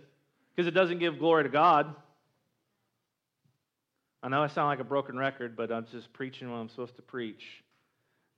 because 0.54 0.66
it 0.66 0.72
doesn't 0.72 0.98
give 0.98 1.18
glory 1.18 1.44
to 1.44 1.48
God. 1.48 1.94
I 4.22 4.28
know 4.28 4.42
I 4.42 4.46
sound 4.46 4.68
like 4.68 4.80
a 4.80 4.84
broken 4.84 5.18
record, 5.18 5.56
but 5.56 5.70
I'm 5.70 5.86
just 5.90 6.12
preaching 6.12 6.50
what 6.50 6.56
I'm 6.56 6.68
supposed 6.68 6.96
to 6.96 7.02
preach. 7.02 7.62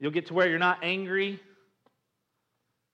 You'll 0.00 0.10
get 0.10 0.26
to 0.26 0.34
where 0.34 0.48
you're 0.48 0.58
not 0.58 0.78
angry 0.82 1.40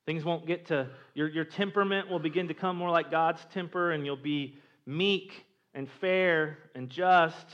Things 0.04 0.24
won't 0.24 0.46
get 0.46 0.66
to, 0.66 0.88
your, 1.14 1.28
your 1.28 1.44
temperament 1.44 2.10
will 2.10 2.18
begin 2.18 2.48
to 2.48 2.54
come 2.54 2.76
more 2.76 2.90
like 2.90 3.10
God's 3.10 3.44
temper, 3.52 3.92
and 3.92 4.04
you'll 4.04 4.16
be 4.16 4.58
meek 4.84 5.46
and 5.74 5.88
fair 6.00 6.58
and 6.74 6.90
just. 6.90 7.46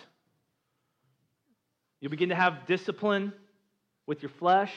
You'll 2.00 2.10
begin 2.10 2.30
to 2.30 2.34
have 2.34 2.66
discipline 2.66 3.34
with 4.06 4.22
your 4.22 4.30
flesh 4.38 4.72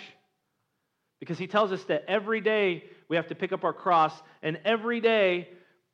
because 1.19 1.37
he 1.37 1.47
tells 1.47 1.71
us 1.71 1.83
that 1.85 2.03
every 2.07 2.41
day 2.41 2.83
we 3.11 3.17
have 3.17 3.27
to 3.27 3.35
pick 3.35 3.51
up 3.51 3.65
our 3.65 3.73
cross, 3.73 4.13
and 4.41 4.57
every 4.63 5.01
day 5.01 5.49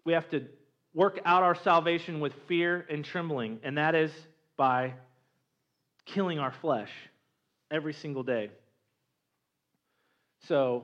we 0.05 0.13
have 0.13 0.29
to 0.29 0.45
work 0.93 1.19
out 1.25 1.41
our 1.41 1.55
salvation 1.55 2.19
with 2.19 2.31
fear 2.47 2.85
and 2.91 3.03
trembling, 3.03 3.59
and 3.63 3.79
that 3.79 3.95
is 3.95 4.11
by 4.55 4.93
killing 6.05 6.37
our 6.37 6.53
flesh 6.61 6.91
every 7.71 7.93
single 7.93 8.21
day. 8.21 8.51
So, 10.47 10.83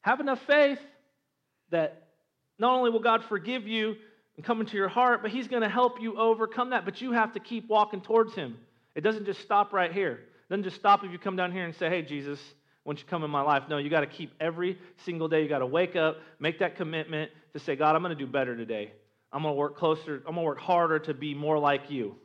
have 0.00 0.20
enough 0.20 0.40
faith 0.46 0.78
that 1.68 2.08
not 2.58 2.72
only 2.74 2.88
will 2.88 3.00
God 3.00 3.24
forgive 3.28 3.68
you 3.68 3.96
and 4.36 4.44
come 4.44 4.62
into 4.62 4.78
your 4.78 4.88
heart, 4.88 5.20
but 5.20 5.30
He's 5.30 5.48
going 5.48 5.60
to 5.60 5.68
help 5.68 6.00
you 6.00 6.18
overcome 6.18 6.70
that. 6.70 6.86
But 6.86 7.02
you 7.02 7.12
have 7.12 7.34
to 7.34 7.40
keep 7.40 7.68
walking 7.68 8.00
towards 8.00 8.34
Him. 8.34 8.56
It 8.94 9.02
doesn't 9.02 9.26
just 9.26 9.42
stop 9.42 9.74
right 9.74 9.92
here. 9.92 10.12
It 10.12 10.48
doesn't 10.48 10.64
just 10.64 10.76
stop 10.76 11.04
if 11.04 11.12
you 11.12 11.18
come 11.18 11.36
down 11.36 11.52
here 11.52 11.66
and 11.66 11.74
say, 11.74 11.90
hey, 11.90 12.00
Jesus, 12.00 12.40
once 12.84 13.00
you 13.00 13.06
come 13.06 13.24
in 13.24 13.30
my 13.30 13.42
life. 13.42 13.64
No, 13.68 13.78
you 13.78 13.90
got 13.90 14.00
to 14.00 14.06
keep 14.06 14.32
every 14.40 14.78
single 15.04 15.28
day. 15.28 15.42
You 15.42 15.48
got 15.48 15.60
to 15.60 15.66
wake 15.66 15.96
up, 15.96 16.18
make 16.38 16.58
that 16.58 16.76
commitment 16.76 17.30
to 17.52 17.60
say, 17.60 17.76
God, 17.76 17.94
I'm 17.94 18.02
going 18.02 18.16
to 18.16 18.24
do 18.24 18.30
better 18.30 18.56
today. 18.56 18.92
I'm 19.32 19.42
going 19.42 19.54
to 19.54 19.58
work 19.58 19.76
closer. 19.76 20.16
I'm 20.26 20.34
going 20.34 20.36
to 20.36 20.42
work 20.42 20.60
harder 20.60 20.98
to 21.00 21.14
be 21.14 21.34
more 21.34 21.58
like 21.58 21.90
you. 21.90 22.16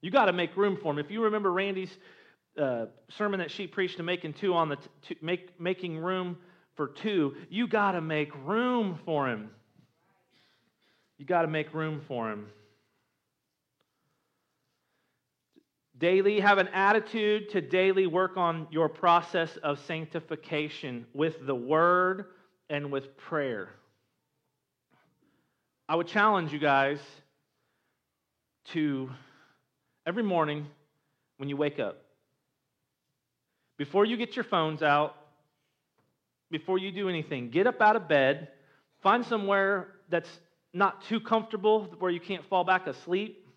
You 0.00 0.10
got 0.10 0.26
to 0.26 0.32
make 0.32 0.56
room 0.56 0.78
for 0.80 0.92
him. 0.92 0.98
If 0.98 1.10
you 1.10 1.24
remember 1.24 1.50
Randy's 1.52 1.90
uh, 2.60 2.86
sermon 3.16 3.40
that 3.40 3.50
she 3.50 3.66
preached 3.66 3.96
to 3.96 4.02
making 4.02 4.34
two 4.34 4.54
on 4.54 4.68
the 4.68 4.76
t- 5.06 5.16
make, 5.22 5.60
making 5.60 5.98
room 5.98 6.36
for 6.74 6.88
two, 6.88 7.34
you 7.48 7.66
got 7.66 7.92
to 7.92 8.00
make 8.00 8.30
room 8.44 8.98
for 9.04 9.28
him. 9.28 9.50
You 11.16 11.24
got 11.24 11.42
to 11.42 11.48
make 11.48 11.74
room 11.74 12.02
for 12.06 12.30
him. 12.30 12.46
Daily, 15.98 16.38
have 16.38 16.58
an 16.58 16.68
attitude 16.68 17.50
to 17.50 17.60
daily 17.60 18.06
work 18.06 18.36
on 18.36 18.68
your 18.70 18.88
process 18.88 19.56
of 19.64 19.80
sanctification 19.80 21.06
with 21.12 21.44
the 21.44 21.54
word 21.54 22.26
and 22.70 22.92
with 22.92 23.16
prayer. 23.16 23.70
I 25.88 25.96
would 25.96 26.06
challenge 26.06 26.52
you 26.52 26.60
guys 26.60 27.00
to 28.66 29.10
every 30.06 30.22
morning 30.22 30.66
when 31.38 31.48
you 31.48 31.56
wake 31.56 31.80
up, 31.80 32.02
before 33.76 34.04
you 34.04 34.16
get 34.16 34.36
your 34.36 34.44
phones 34.44 34.82
out, 34.82 35.16
before 36.50 36.78
you 36.78 36.92
do 36.92 37.08
anything, 37.08 37.50
get 37.50 37.66
up 37.66 37.80
out 37.80 37.96
of 37.96 38.08
bed, 38.08 38.48
find 39.02 39.24
somewhere 39.24 39.88
that's 40.08 40.30
not 40.72 41.02
too 41.04 41.20
comfortable 41.20 41.84
where 41.98 42.10
you 42.10 42.20
can't 42.20 42.44
fall 42.48 42.64
back 42.64 42.86
asleep. 42.86 43.47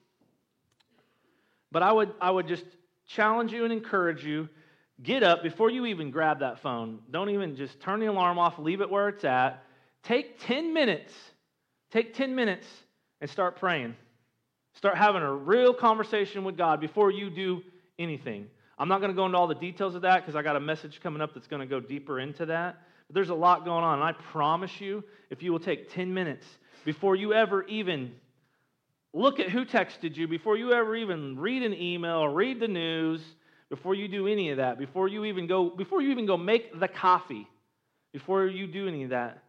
But 1.72 1.84
I 1.84 1.92
would, 1.92 2.14
I 2.20 2.30
would 2.30 2.48
just 2.48 2.66
challenge 3.08 3.52
you 3.52 3.64
and 3.64 3.74
encourage 3.74 4.24
you 4.26 4.50
get 5.02 5.24
up 5.24 5.42
before 5.44 5.70
you 5.70 5.86
even 5.88 6.12
grab 6.12 6.40
that 6.40 6.60
phone. 6.60 7.00
Don't 7.10 7.30
even 7.30 7.56
just 7.56 7.80
turn 7.80 8.00
the 8.00 8.08
alarm 8.08 8.38
off, 8.38 8.60
leave 8.60 8.82
it 8.82 8.90
where 8.90 9.10
it's 9.10 9.24
at. 9.24 9.64
Take 10.04 10.40
10 10.46 10.74
minutes. 10.74 11.14
Take 11.92 12.14
10 12.14 12.36
minutes 12.36 12.68
and 13.20 13.30
start 13.30 13.58
praying. 13.58 13.96
Start 14.74 14.98
having 14.98 15.22
a 15.22 15.34
real 15.34 15.74
conversation 15.74 16.44
with 16.44 16.58
God 16.58 16.80
before 16.80 17.12
you 17.12 17.30
do 17.30 17.62
anything. 18.00 18.48
I'm 18.78 18.88
not 18.88 19.00
going 19.00 19.12
to 19.12 19.16
go 19.16 19.26
into 19.26 19.38
all 19.38 19.48
the 19.48 19.56
details 19.56 19.96
of 19.96 20.02
that 20.04 20.22
because 20.22 20.36
I 20.36 20.42
got 20.42 20.56
a 20.56 20.60
message 20.60 21.02
coming 21.02 21.22
up 21.22 21.34
that's 21.34 21.48
going 21.48 21.60
to 21.60 21.68
go 21.68 21.80
deeper 21.80 22.20
into 22.20 22.48
that. 22.48 22.82
But 23.08 23.16
there's 23.16 23.30
a 23.30 23.36
lot 23.36 23.66
going 23.66 23.84
on. 23.84 24.00
And 24.00 24.04
I 24.04 24.14
promise 24.14 24.80
you, 24.80 25.04
if 25.30 25.44
you 25.44 25.52
will 25.52 25.60
take 25.60 25.92
10 25.94 26.14
minutes 26.14 26.48
before 26.86 27.16
you 27.16 27.34
ever 27.34 27.64
even 27.66 28.14
look 29.14 29.40
at 29.40 29.50
who 29.50 29.66
texted 29.66 30.16
you, 30.16 30.28
before 30.28 30.58
you 30.58 30.74
ever 30.74 30.96
even 30.96 31.38
read 31.38 31.64
an 31.64 31.74
email 31.74 32.28
read 32.28 32.60
the 32.60 32.68
news, 32.68 33.22
before 33.70 33.96
you 33.96 34.08
do 34.08 34.28
any 34.28 34.50
of 34.50 34.58
that, 34.58 34.78
before 34.78 35.08
you 35.08 35.26
even 35.26 35.48
go, 35.48 35.70
before 35.70 36.02
you 36.02 36.12
even 36.12 36.26
go 36.26 36.38
make 36.38 36.80
the 36.80 36.88
coffee, 36.88 37.48
before 38.14 38.46
you 38.46 38.68
do 38.68 38.88
any 38.88 39.04
of 39.04 39.12
that, 39.12 39.44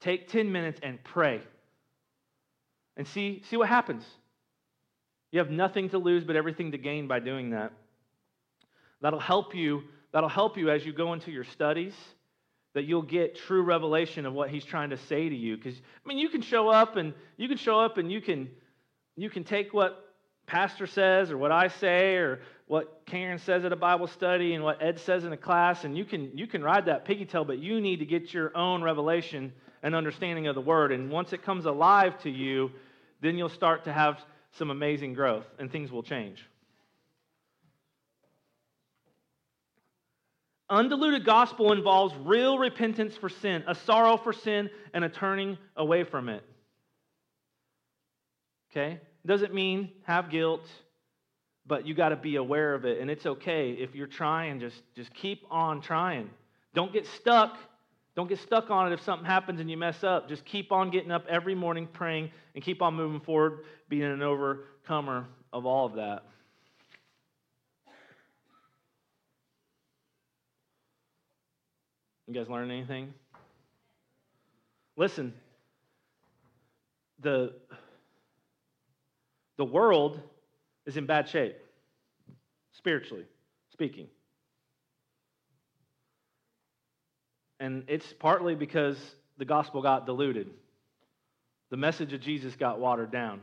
take 0.00 0.28
10 0.28 0.50
minutes 0.50 0.80
and 0.82 1.02
pray. 1.02 1.40
And 2.96 3.06
see, 3.06 3.42
see 3.48 3.56
what 3.56 3.68
happens. 3.68 4.04
You 5.30 5.40
have 5.40 5.50
nothing 5.50 5.90
to 5.90 5.98
lose 5.98 6.24
but 6.24 6.36
everything 6.36 6.72
to 6.72 6.78
gain 6.78 7.06
by 7.06 7.20
doing 7.20 7.50
that. 7.50 7.72
That'll 9.00 9.20
help 9.20 9.54
you, 9.54 9.82
that'll 10.12 10.28
help 10.28 10.56
you 10.56 10.70
as 10.70 10.84
you 10.84 10.92
go 10.92 11.12
into 11.12 11.30
your 11.30 11.44
studies 11.44 11.94
that 12.74 12.84
you'll 12.84 13.02
get 13.02 13.36
true 13.36 13.62
revelation 13.62 14.26
of 14.26 14.32
what 14.32 14.50
he's 14.50 14.64
trying 14.64 14.90
to 14.90 14.96
say 14.96 15.28
to 15.28 15.34
you 15.34 15.56
because 15.56 15.74
i 15.74 16.08
mean 16.08 16.18
you 16.18 16.28
can 16.28 16.42
show 16.42 16.68
up 16.68 16.96
and 16.96 17.14
you 17.36 17.48
can 17.48 17.56
show 17.56 17.80
up 17.80 17.98
and 17.98 18.12
you 18.12 18.20
can 18.20 18.48
you 19.18 19.30
can 19.30 19.44
take 19.44 19.74
what 19.74 20.14
pastor 20.46 20.86
says 20.86 21.30
or 21.30 21.36
what 21.36 21.52
i 21.52 21.68
say 21.68 22.16
or 22.16 22.40
what 22.66 23.02
karen 23.06 23.38
says 23.38 23.64
at 23.64 23.72
a 23.72 23.76
bible 23.76 24.06
study 24.06 24.54
and 24.54 24.64
what 24.64 24.82
ed 24.82 24.98
says 24.98 25.24
in 25.24 25.32
a 25.32 25.36
class 25.36 25.84
and 25.84 25.96
you 25.96 26.04
can 26.04 26.30
you 26.36 26.46
can 26.46 26.62
ride 26.62 26.86
that 26.86 27.04
piggy 27.04 27.24
tail 27.24 27.44
but 27.44 27.58
you 27.58 27.80
need 27.80 27.98
to 27.98 28.06
get 28.06 28.32
your 28.32 28.56
own 28.56 28.82
revelation 28.82 29.52
and 29.82 29.94
understanding 29.94 30.46
of 30.46 30.54
the 30.54 30.60
word 30.60 30.92
and 30.92 31.10
once 31.10 31.32
it 31.32 31.42
comes 31.42 31.66
alive 31.66 32.18
to 32.22 32.30
you 32.30 32.70
then 33.20 33.36
you'll 33.36 33.48
start 33.48 33.84
to 33.84 33.92
have 33.92 34.18
some 34.52 34.70
amazing 34.70 35.12
growth 35.12 35.46
and 35.58 35.70
things 35.70 35.92
will 35.92 36.02
change 36.02 36.44
Undiluted 40.70 41.24
gospel 41.24 41.72
involves 41.72 42.14
real 42.14 42.58
repentance 42.58 43.16
for 43.16 43.30
sin, 43.30 43.64
a 43.66 43.74
sorrow 43.74 44.18
for 44.18 44.34
sin, 44.34 44.68
and 44.92 45.02
a 45.02 45.08
turning 45.08 45.56
away 45.76 46.04
from 46.04 46.28
it. 46.28 46.44
Okay? 48.70 49.00
Doesn't 49.28 49.52
mean 49.52 49.90
have 50.04 50.30
guilt, 50.30 50.66
but 51.66 51.86
you 51.86 51.92
got 51.92 52.08
to 52.08 52.16
be 52.16 52.36
aware 52.36 52.72
of 52.72 52.86
it. 52.86 52.98
And 52.98 53.10
it's 53.10 53.26
okay 53.26 53.72
if 53.72 53.94
you're 53.94 54.06
trying, 54.06 54.58
just, 54.58 54.80
just 54.96 55.12
keep 55.12 55.44
on 55.50 55.82
trying. 55.82 56.30
Don't 56.72 56.94
get 56.94 57.06
stuck. 57.06 57.58
Don't 58.16 58.26
get 58.26 58.38
stuck 58.38 58.70
on 58.70 58.90
it 58.90 58.94
if 58.94 59.02
something 59.02 59.26
happens 59.26 59.60
and 59.60 59.70
you 59.70 59.76
mess 59.76 60.02
up. 60.02 60.30
Just 60.30 60.46
keep 60.46 60.72
on 60.72 60.88
getting 60.88 61.10
up 61.10 61.26
every 61.28 61.54
morning 61.54 61.86
praying 61.92 62.30
and 62.54 62.64
keep 62.64 62.80
on 62.80 62.94
moving 62.94 63.20
forward, 63.20 63.64
being 63.90 64.04
an 64.04 64.22
overcomer 64.22 65.26
of 65.52 65.66
all 65.66 65.84
of 65.84 65.96
that. 65.96 66.24
You 72.26 72.32
guys 72.32 72.48
learn 72.48 72.70
anything? 72.70 73.12
Listen, 74.96 75.34
the, 77.20 77.52
the 79.58 79.64
world 79.64 80.20
is 80.86 80.96
in 80.96 81.04
bad 81.04 81.28
shape, 81.28 81.56
spiritually 82.72 83.26
speaking. 83.70 84.06
And 87.60 87.84
it's 87.88 88.14
partly 88.18 88.54
because 88.54 88.96
the 89.36 89.44
gospel 89.44 89.82
got 89.82 90.06
diluted. 90.06 90.48
The 91.70 91.76
message 91.76 92.14
of 92.14 92.22
Jesus 92.22 92.56
got 92.56 92.80
watered 92.80 93.12
down. 93.12 93.42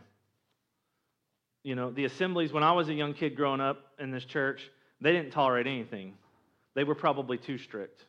You 1.64 1.76
know, 1.76 1.92
the 1.92 2.06
assemblies, 2.06 2.52
when 2.52 2.64
I 2.64 2.72
was 2.72 2.90
a 2.90 2.94
young 2.94 3.14
kid 3.14 3.36
growing 3.36 3.62
up 3.62 3.78
in 4.00 4.10
this 4.10 4.26
church, 4.26 4.72
they 5.00 5.12
didn't 5.12 5.32
tolerate 5.32 5.68
anything. 5.68 6.14
They 6.74 6.84
were 6.84 6.96
probably 6.96 7.38
too 7.38 7.60
strict 7.60 8.06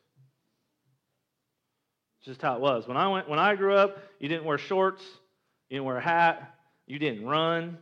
just 2.26 2.42
how 2.42 2.56
it 2.56 2.60
was. 2.60 2.88
When 2.88 2.96
I 2.96 3.06
went, 3.08 3.28
when 3.28 3.38
I 3.38 3.54
grew 3.54 3.74
up, 3.74 3.98
you 4.18 4.28
didn't 4.28 4.44
wear 4.44 4.58
shorts, 4.58 5.02
you 5.70 5.76
didn't 5.76 5.84
wear 5.84 5.96
a 5.96 6.02
hat, 6.02 6.56
you 6.86 6.98
didn't 6.98 7.24
run, 7.24 7.78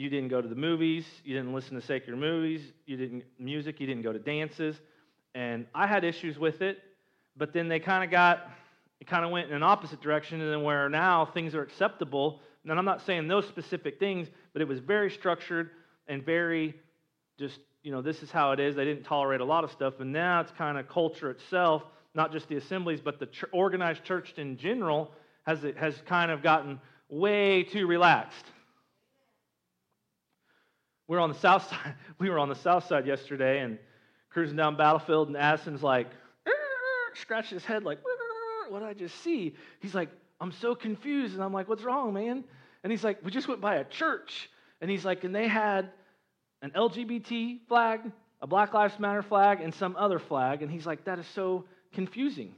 you 0.00 0.08
didn't 0.08 0.28
go 0.28 0.40
to 0.40 0.48
the 0.48 0.54
movies, 0.54 1.04
you 1.24 1.36
didn't 1.36 1.52
listen 1.52 1.78
to 1.78 1.86
secular 1.86 2.18
movies, 2.18 2.62
you 2.86 2.96
didn't 2.96 3.22
music, 3.38 3.80
you 3.80 3.86
didn't 3.86 4.02
go 4.02 4.14
to 4.14 4.18
dances, 4.18 4.80
and 5.34 5.66
I 5.74 5.86
had 5.86 6.04
issues 6.04 6.38
with 6.38 6.62
it. 6.62 6.78
But 7.36 7.52
then 7.52 7.68
they 7.68 7.80
kind 7.80 8.02
of 8.02 8.10
got, 8.10 8.48
it 8.98 9.06
kind 9.06 9.26
of 9.26 9.30
went 9.30 9.50
in 9.50 9.54
an 9.54 9.62
opposite 9.62 10.00
direction, 10.00 10.40
and 10.40 10.50
then 10.50 10.62
where 10.62 10.88
now 10.88 11.26
things 11.26 11.54
are 11.54 11.62
acceptable. 11.62 12.40
And 12.64 12.72
I'm 12.72 12.84
not 12.86 13.04
saying 13.04 13.28
those 13.28 13.46
specific 13.46 13.98
things, 13.98 14.28
but 14.54 14.62
it 14.62 14.68
was 14.68 14.78
very 14.78 15.10
structured 15.10 15.70
and 16.08 16.24
very 16.24 16.74
just, 17.38 17.58
you 17.82 17.92
know, 17.92 18.00
this 18.00 18.22
is 18.22 18.30
how 18.30 18.52
it 18.52 18.60
is. 18.60 18.74
They 18.74 18.86
didn't 18.86 19.04
tolerate 19.04 19.42
a 19.42 19.44
lot 19.44 19.64
of 19.64 19.70
stuff, 19.70 20.00
and 20.00 20.10
now 20.10 20.40
it's 20.40 20.52
kind 20.52 20.78
of 20.78 20.88
culture 20.88 21.30
itself 21.30 21.82
not 22.14 22.32
just 22.32 22.48
the 22.48 22.56
assemblies, 22.56 23.00
but 23.00 23.18
the 23.18 23.26
ch- 23.26 23.44
organized 23.52 24.04
church 24.04 24.34
in 24.36 24.56
general 24.56 25.12
has, 25.46 25.64
has 25.76 25.94
kind 26.06 26.30
of 26.30 26.42
gotten 26.42 26.80
way 27.08 27.62
too 27.62 27.86
relaxed. 27.86 28.46
We 31.10 31.16
were 31.16 31.22
on 31.22 31.30
the 31.30 31.38
south 31.38 31.68
side. 31.68 31.94
We 32.20 32.30
were 32.30 32.38
on 32.38 32.48
the 32.48 32.54
south 32.54 32.86
side 32.86 33.04
yesterday 33.04 33.62
and 33.62 33.78
cruising 34.28 34.56
down 34.56 34.76
Battlefield, 34.76 35.26
and 35.26 35.36
Addison's 35.36 35.82
like, 35.82 36.06
scratching 37.14 37.56
his 37.56 37.64
head 37.64 37.82
like, 37.82 37.98
what 38.68 38.78
did 38.78 38.88
I 38.88 38.94
just 38.94 39.20
see? 39.22 39.56
He's 39.80 39.92
like, 39.92 40.08
I'm 40.40 40.52
so 40.52 40.76
confused. 40.76 41.34
And 41.34 41.42
I'm 41.42 41.52
like, 41.52 41.68
what's 41.68 41.82
wrong, 41.82 42.12
man? 42.12 42.44
And 42.84 42.92
he's 42.92 43.02
like, 43.02 43.24
we 43.24 43.32
just 43.32 43.48
went 43.48 43.60
by 43.60 43.76
a 43.76 43.84
church. 43.84 44.50
And 44.80 44.88
he's 44.88 45.04
like, 45.04 45.24
and 45.24 45.34
they 45.34 45.48
had 45.48 45.90
an 46.62 46.70
LGBT 46.76 47.66
flag, 47.66 48.02
a 48.40 48.46
Black 48.46 48.72
Lives 48.72 48.96
Matter 49.00 49.22
flag, 49.22 49.60
and 49.60 49.74
some 49.74 49.96
other 49.96 50.20
flag. 50.20 50.62
And 50.62 50.70
he's 50.70 50.86
like, 50.86 51.06
that 51.06 51.18
is 51.18 51.26
so 51.34 51.64
confusing 51.92 52.54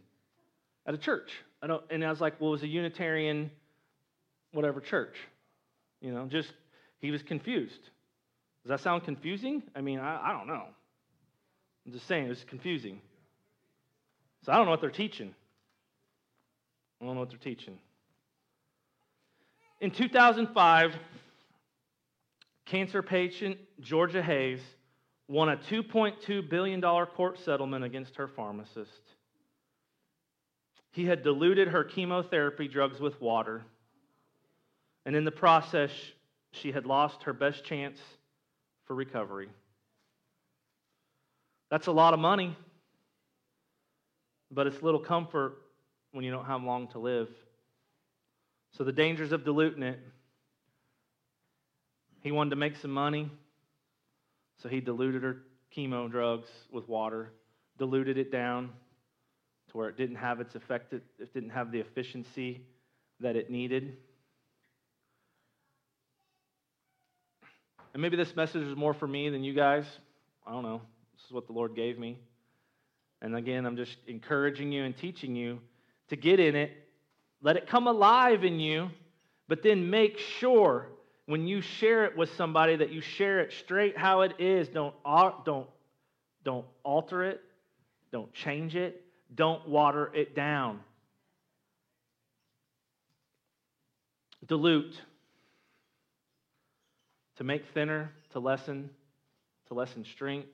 at 0.84 0.92
a 0.92 0.98
church. 0.98 1.32
I 1.62 1.68
don't, 1.68 1.82
and 1.88 2.04
I 2.04 2.10
was 2.10 2.20
like, 2.20 2.38
well, 2.38 2.50
it 2.50 2.52
was 2.52 2.62
a 2.64 2.68
Unitarian, 2.68 3.50
whatever 4.52 4.80
church. 4.80 5.16
You 6.02 6.12
know, 6.12 6.26
just, 6.26 6.52
he 6.98 7.10
was 7.10 7.22
confused. 7.22 7.88
Does 8.62 8.68
that 8.68 8.80
sound 8.80 9.04
confusing? 9.04 9.62
I 9.74 9.80
mean, 9.80 9.98
I, 9.98 10.30
I 10.30 10.32
don't 10.32 10.46
know. 10.46 10.64
I'm 11.84 11.92
just 11.92 12.06
saying, 12.06 12.26
it 12.26 12.28
was 12.28 12.44
confusing. 12.44 13.00
So 14.44 14.52
I 14.52 14.56
don't 14.56 14.66
know 14.66 14.70
what 14.70 14.80
they're 14.80 14.90
teaching. 14.90 15.34
I 17.00 17.04
don't 17.04 17.14
know 17.14 17.20
what 17.20 17.30
they're 17.30 17.38
teaching. 17.38 17.78
In 19.80 19.90
2005, 19.90 20.94
cancer 22.66 23.02
patient 23.02 23.58
Georgia 23.80 24.22
Hayes 24.22 24.60
won 25.26 25.48
a 25.48 25.56
$2.2 25.56 26.48
billion 26.48 26.80
court 26.80 27.38
settlement 27.44 27.84
against 27.84 28.14
her 28.16 28.28
pharmacist. 28.28 29.02
He 30.92 31.06
had 31.06 31.24
diluted 31.24 31.68
her 31.68 31.82
chemotherapy 31.82 32.68
drugs 32.68 33.00
with 33.00 33.20
water. 33.20 33.62
And 35.04 35.16
in 35.16 35.24
the 35.24 35.32
process, 35.32 35.90
she 36.52 36.70
had 36.70 36.86
lost 36.86 37.24
her 37.24 37.32
best 37.32 37.64
chance 37.64 37.98
for 38.92 38.96
recovery. 38.96 39.48
That's 41.70 41.86
a 41.86 41.92
lot 41.92 42.12
of 42.12 42.20
money, 42.20 42.54
but 44.50 44.66
it's 44.66 44.82
little 44.82 45.00
comfort 45.00 45.62
when 46.10 46.26
you 46.26 46.30
don't 46.30 46.44
have 46.44 46.62
long 46.62 46.88
to 46.88 46.98
live. 46.98 47.30
So, 48.76 48.84
the 48.84 48.92
dangers 48.92 49.32
of 49.32 49.46
diluting 49.46 49.82
it. 49.82 49.98
He 52.20 52.32
wanted 52.32 52.50
to 52.50 52.56
make 52.56 52.76
some 52.76 52.90
money, 52.90 53.30
so 54.62 54.68
he 54.68 54.82
diluted 54.82 55.22
her 55.22 55.38
chemo 55.74 56.10
drugs 56.10 56.50
with 56.70 56.86
water, 56.86 57.32
diluted 57.78 58.18
it 58.18 58.30
down 58.30 58.72
to 59.70 59.78
where 59.78 59.88
it 59.88 59.96
didn't 59.96 60.16
have 60.16 60.38
its 60.38 60.54
effect, 60.54 60.92
it 60.92 61.32
didn't 61.32 61.50
have 61.50 61.72
the 61.72 61.80
efficiency 61.80 62.60
that 63.20 63.36
it 63.36 63.50
needed. 63.50 63.96
And 67.92 68.00
maybe 68.00 68.16
this 68.16 68.34
message 68.34 68.62
is 68.62 68.76
more 68.76 68.94
for 68.94 69.06
me 69.06 69.28
than 69.28 69.44
you 69.44 69.52
guys. 69.52 69.84
I 70.46 70.52
don't 70.52 70.62
know. 70.62 70.80
This 71.14 71.26
is 71.26 71.32
what 71.32 71.46
the 71.46 71.52
Lord 71.52 71.74
gave 71.76 71.98
me. 71.98 72.18
And 73.20 73.36
again, 73.36 73.66
I'm 73.66 73.76
just 73.76 73.96
encouraging 74.06 74.72
you 74.72 74.84
and 74.84 74.96
teaching 74.96 75.36
you 75.36 75.60
to 76.08 76.16
get 76.16 76.40
in 76.40 76.56
it. 76.56 76.72
Let 77.42 77.56
it 77.56 77.66
come 77.66 77.86
alive 77.86 78.44
in 78.44 78.60
you, 78.60 78.90
But 79.48 79.62
then 79.62 79.90
make 79.90 80.18
sure 80.18 80.88
when 81.26 81.46
you 81.46 81.60
share 81.60 82.04
it 82.04 82.16
with 82.16 82.34
somebody 82.36 82.76
that 82.76 82.90
you 82.90 83.00
share 83.00 83.40
it 83.40 83.52
straight 83.52 83.96
how 83.96 84.22
it 84.22 84.32
is. 84.38 84.68
Don't, 84.68 84.94
don't, 85.44 85.66
don't 86.44 86.66
alter 86.82 87.24
it, 87.24 87.40
don't 88.10 88.32
change 88.32 88.76
it, 88.76 89.04
don't 89.34 89.68
water 89.68 90.10
it 90.14 90.34
down. 90.34 90.80
Dilute. 94.46 95.00
To 97.42 97.46
make 97.46 97.64
thinner, 97.74 98.12
to 98.30 98.38
lessen, 98.38 98.88
to 99.66 99.74
lessen 99.74 100.04
strength. 100.04 100.46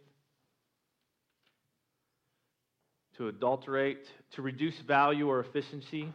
To 3.19 3.29
adulterate, 3.29 4.07
to 4.31 4.41
reduce 4.41 4.79
value 4.79 5.29
or 5.29 5.41
efficiency, 5.41 6.11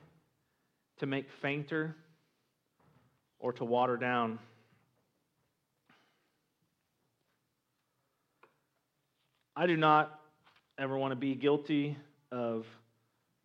to 0.97 1.05
make 1.05 1.27
fainter, 1.43 1.95
or 3.38 3.53
to 3.53 3.63
water 3.63 3.97
down. 3.97 4.39
I 9.55 9.67
do 9.67 9.77
not 9.77 10.19
ever 10.79 10.97
want 10.97 11.12
to 11.12 11.15
be 11.15 11.36
guilty 11.36 11.95
of 12.31 12.65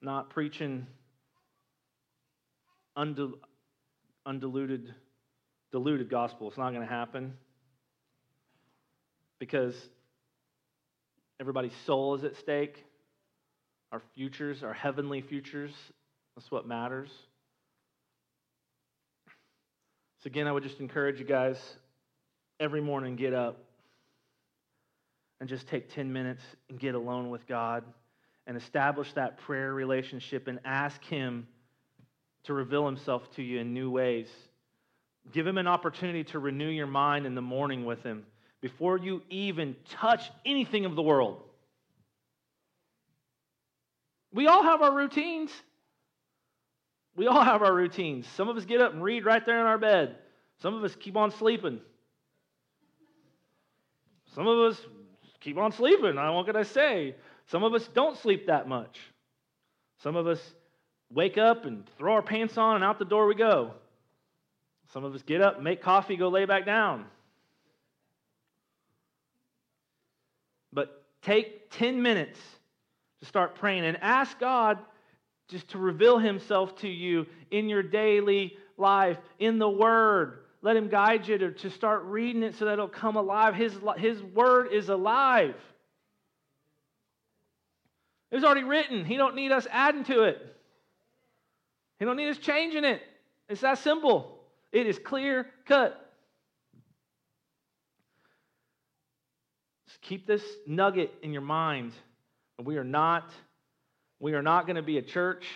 not 0.01 0.31
preaching 0.31 0.87
undil- 2.97 3.39
undiluted, 4.25 4.95
diluted 5.73 6.09
gospel. 6.09 6.49
It's 6.49 6.59
not 6.59 6.71
going 6.71 6.87
to 6.87 6.93
happen 6.93 7.35
because 9.39 9.75
everybody's 11.41 11.77
soul 11.87 12.15
is 12.15 12.25
at 12.25 12.37
stake. 12.37 12.85
Our 13.93 14.03
futures, 14.15 14.63
our 14.63 14.75
heavenly 14.75 15.23
futures, 15.23 15.73
that's 16.37 16.51
what 16.51 16.67
matters. 16.67 17.11
So, 20.23 20.27
again, 20.27 20.47
I 20.47 20.53
would 20.53 20.63
just 20.63 20.81
encourage 20.81 21.19
you 21.21 21.25
guys 21.25 21.57
every 22.61 22.81
morning 22.81 23.17
get 23.17 23.33
up 23.33 23.65
and 25.41 25.49
just 25.49 25.69
take 25.69 25.95
10 25.95 26.13
minutes 26.13 26.43
and 26.69 26.79
get 26.79 26.95
alone 26.95 27.31
with 27.31 27.47
God 27.47 27.85
and 28.47 28.57
establish 28.57 29.13
that 29.13 29.39
prayer 29.39 29.73
relationship 29.73 30.49
and 30.49 30.59
ask 30.65 31.03
Him 31.05 31.47
to 32.45 32.53
reveal 32.53 32.85
Himself 32.85 33.31
to 33.37 33.43
you 33.43 33.61
in 33.61 33.73
new 33.73 33.91
ways. 33.91 34.29
Give 35.33 35.47
Him 35.47 35.59
an 35.59 35.67
opportunity 35.67 36.25
to 36.25 36.39
renew 36.39 36.69
your 36.69 36.87
mind 36.87 37.27
in 37.27 37.35
the 37.35 37.43
morning 37.43 37.85
with 37.85 38.03
Him 38.03 38.25
before 38.61 38.99
you 38.99 39.23
even 39.29 39.77
touch 39.91 40.31
anything 40.45 40.85
of 40.85 40.97
the 40.97 41.03
world. 41.03 41.43
We 44.33 44.47
all 44.47 44.63
have 44.63 44.83
our 44.83 44.95
routines. 44.95 45.51
We 47.17 47.27
all 47.27 47.43
have 47.43 47.63
our 47.63 47.75
routines. 47.75 48.27
Some 48.37 48.49
of 48.49 48.57
us 48.57 48.65
get 48.65 48.81
up 48.81 48.93
and 48.93 49.03
read 49.03 49.25
right 49.25 49.45
there 49.45 49.61
in 49.61 49.67
our 49.67 49.79
bed. 49.79 50.17
Some 50.61 50.75
of 50.75 50.85
us 50.85 50.95
keep 50.97 51.17
on 51.17 51.31
sleeping. 51.31 51.81
Some 54.35 54.47
of 54.47 54.59
us 54.71 54.81
keep 55.41 55.57
on 55.57 55.73
sleeping. 55.73 56.19
I 56.19 56.31
what 56.31 56.47
can 56.47 56.57
I 56.57 56.63
say? 56.63 57.15
Some 57.47 57.65
of 57.65 57.75
us 57.75 57.89
don't 57.95 58.17
sleep 58.19 58.47
that 58.47 58.69
much. 58.69 58.99
Some 60.03 60.17
of 60.17 60.27
us 60.27 60.41
wake 61.11 61.39
up 61.39 61.65
and 61.65 61.85
throw 61.99 62.15
our 62.15 62.23
pants 62.23 62.59
on 62.59 62.77
and 62.77 62.85
out 62.85 62.99
the 62.99 63.05
door 63.05 63.27
we 63.27 63.35
go. 63.35 63.73
Some 64.93 65.05
of 65.05 65.15
us 65.15 65.23
get 65.23 65.41
up, 65.41 65.61
make 65.61 65.83
coffee, 65.83 66.17
go 66.17 66.29
lay 66.29 66.45
back 66.47 66.65
down. 66.65 67.05
But 70.73 71.05
take 71.23 71.71
10 71.71 72.03
minutes 72.03 72.41
to 73.21 73.27
start 73.27 73.55
praying 73.57 73.85
and 73.85 73.99
ask 74.01 74.39
God 74.39 74.79
just 75.49 75.69
to 75.69 75.79
reveal 75.79 76.19
himself 76.19 76.77
to 76.77 76.89
you 76.89 77.27
in 77.51 77.69
your 77.69 77.83
daily 77.83 78.57
life, 78.77 79.19
in 79.39 79.59
the 79.59 79.69
Word. 79.69 80.41
Let 80.63 80.77
him 80.77 80.89
guide 80.89 81.29
you 81.29 81.39
to, 81.39 81.53
to 81.53 81.71
start 81.71 82.05
reading 82.05 82.43
it 82.43 82.55
so 82.57 82.65
that 82.65 82.75
it'll 82.75 82.89
come 82.89 83.17
alive. 83.17 83.55
His, 83.55 83.77
his 83.97 84.23
Word 84.23 84.73
is 84.73 84.89
alive. 84.89 85.55
It 88.31 88.35
was 88.35 88.45
already 88.45 88.65
written. 88.65 89.05
He 89.05 89.17
don't 89.17 89.35
need 89.35 89.53
us 89.53 89.67
adding 89.71 90.05
to 90.05 90.25
it. 90.25 90.57
He 91.99 92.05
don't 92.05 92.17
need 92.17 92.29
us 92.29 92.39
changing 92.39 92.85
it. 92.85 93.03
It's 93.49 93.63
that 93.63 93.79
simple. 93.79 94.38
It 94.73 94.87
is 94.87 94.99
clear 94.99 95.47
cut. 95.67 96.13
Just 99.87 100.01
keep 100.03 100.27
this 100.27 100.43
nugget 100.67 101.13
in 101.23 101.33
your 101.33 101.43
mind. 101.43 101.93
We 102.63 102.77
are 102.77 102.85
not 102.85 103.31
we 104.21 104.35
are 104.35 104.43
not 104.43 104.67
going 104.67 104.77
to 104.77 104.83
be 104.83 104.99
a 104.99 105.03
church, 105.03 105.47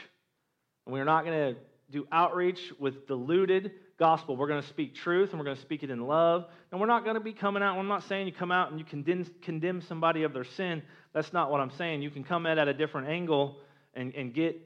and 0.86 0.92
we 0.92 1.00
are 1.00 1.04
not 1.04 1.24
going 1.24 1.54
to 1.54 1.60
do 1.90 2.06
outreach 2.12 2.72
with 2.78 3.06
diluted 3.08 3.72
gospel. 3.98 4.36
We're 4.36 4.46
going 4.46 4.62
to 4.62 4.68
speak 4.68 4.94
truth, 4.94 5.30
and 5.30 5.38
we're 5.38 5.44
going 5.44 5.56
to 5.56 5.62
speak 5.62 5.82
it 5.82 5.90
in 5.90 6.06
love. 6.06 6.46
And 6.70 6.80
we're 6.80 6.86
not 6.86 7.04
going 7.04 7.14
to 7.14 7.20
be 7.20 7.32
coming 7.32 7.62
out. 7.62 7.76
I'm 7.76 7.88
not 7.88 8.04
saying 8.04 8.26
you 8.26 8.32
come 8.32 8.52
out 8.52 8.70
and 8.70 8.78
you 8.78 8.84
condemn, 8.84 9.26
condemn 9.42 9.82
somebody 9.82 10.22
of 10.22 10.32
their 10.32 10.44
sin. 10.44 10.82
That's 11.12 11.32
not 11.32 11.50
what 11.50 11.60
I'm 11.60 11.72
saying. 11.72 12.02
You 12.02 12.10
can 12.10 12.24
come 12.24 12.46
at 12.46 12.56
at 12.56 12.68
a 12.68 12.72
different 12.72 13.08
angle 13.08 13.58
and, 13.94 14.14
and 14.14 14.32
get, 14.32 14.60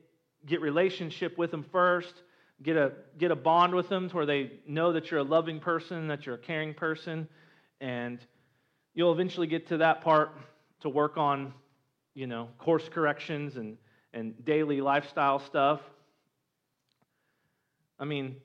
get 0.45 0.61
relationship 0.61 1.37
with 1.39 1.51
them 1.51 1.65
first. 1.73 2.15
Get 2.63 2.77
a, 2.77 2.93
get 3.19 3.31
a 3.31 3.37
bond 3.37 3.75
with 3.75 3.89
them 3.89 4.09
to 4.09 4.17
where 4.17 4.27
they 4.27 4.53
know 4.67 4.93
that 4.93 5.11
you're 5.11 5.21
a 5.21 5.25
loving 5.25 5.61
person, 5.61 6.09
that 6.09 6.25
you're 6.25 6.37
a 6.37 6.39
caring 6.39 6.73
person, 6.73 7.29
and 7.81 8.19
you'll 8.95 9.13
eventually 9.13 9.47
get 9.47 9.69
to 9.69 9.77
that 9.79 10.01
part 10.01 10.31
to 10.81 10.89
work 10.89 11.19
on, 11.19 11.53
you 12.15 12.27
know, 12.27 12.49
course 12.59 12.89
corrections 12.89 13.57
and 13.57 13.77
and 14.17 14.45
daily 14.47 14.81
lifestyle 14.81 15.39
stuff. 15.39 15.81
I 17.99 18.07
mean, 18.07 18.37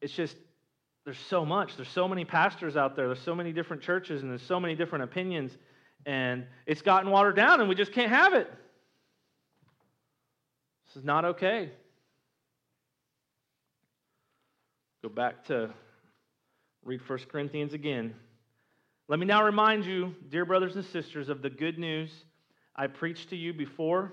it's 0.00 0.12
just, 0.12 0.36
there's 1.04 1.18
so 1.18 1.46
much. 1.46 1.76
There's 1.76 1.88
so 1.88 2.08
many 2.08 2.24
pastors 2.24 2.76
out 2.76 2.96
there. 2.96 3.06
There's 3.06 3.22
so 3.22 3.34
many 3.34 3.52
different 3.52 3.82
churches, 3.82 4.22
and 4.22 4.30
there's 4.30 4.42
so 4.42 4.58
many 4.58 4.74
different 4.74 5.04
opinions. 5.04 5.56
And 6.06 6.44
it's 6.66 6.82
gotten 6.82 7.10
watered 7.10 7.36
down, 7.36 7.60
and 7.60 7.68
we 7.68 7.76
just 7.76 7.92
can't 7.92 8.10
have 8.10 8.34
it. 8.34 8.50
This 10.86 10.96
is 10.96 11.04
not 11.04 11.24
okay. 11.24 11.70
Go 15.02 15.08
back 15.08 15.46
to 15.46 15.70
read 16.84 17.00
1 17.08 17.20
Corinthians 17.30 17.72
again. 17.72 18.14
Let 19.08 19.18
me 19.18 19.24
now 19.24 19.42
remind 19.42 19.86
you, 19.86 20.14
dear 20.28 20.44
brothers 20.44 20.76
and 20.76 20.84
sisters, 20.84 21.30
of 21.30 21.40
the 21.40 21.48
good 21.48 21.78
news 21.78 22.10
I 22.76 22.86
preached 22.86 23.30
to 23.30 23.36
you 23.36 23.54
before 23.54 24.12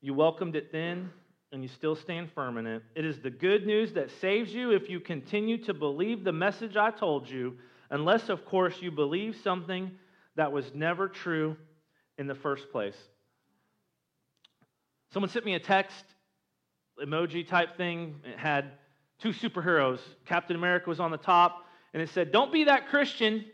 you 0.00 0.14
welcomed 0.14 0.56
it 0.56 0.72
then, 0.72 1.10
and 1.52 1.62
you 1.62 1.68
still 1.68 1.96
stand 1.96 2.30
firm 2.32 2.56
in 2.56 2.66
it. 2.66 2.82
It 2.94 3.04
is 3.04 3.20
the 3.20 3.30
good 3.30 3.66
news 3.66 3.92
that 3.92 4.10
saves 4.22 4.54
you 4.54 4.72
if 4.72 4.88
you 4.88 5.00
continue 5.00 5.58
to 5.64 5.74
believe 5.74 6.24
the 6.24 6.32
message 6.32 6.78
I 6.78 6.90
told 6.90 7.28
you, 7.28 7.58
unless, 7.90 8.30
of 8.30 8.46
course, 8.46 8.80
you 8.80 8.90
believe 8.90 9.36
something 9.44 9.90
that 10.36 10.50
was 10.50 10.74
never 10.74 11.08
true 11.08 11.58
in 12.16 12.26
the 12.26 12.34
first 12.34 12.70
place. 12.72 12.96
Someone 15.12 15.30
sent 15.30 15.44
me 15.44 15.54
a 15.54 15.60
text, 15.60 16.04
emoji 17.02 17.46
type 17.46 17.76
thing. 17.76 18.16
It 18.24 18.38
had 18.38 18.72
two 19.20 19.30
superheroes. 19.30 20.00
Captain 20.26 20.56
America 20.56 20.88
was 20.88 21.00
on 21.00 21.10
the 21.10 21.16
top, 21.16 21.66
and 21.92 22.02
it 22.02 22.08
said, 22.10 22.32
Don't 22.32 22.52
be 22.52 22.64
that 22.64 22.88
Christian. 22.88 23.44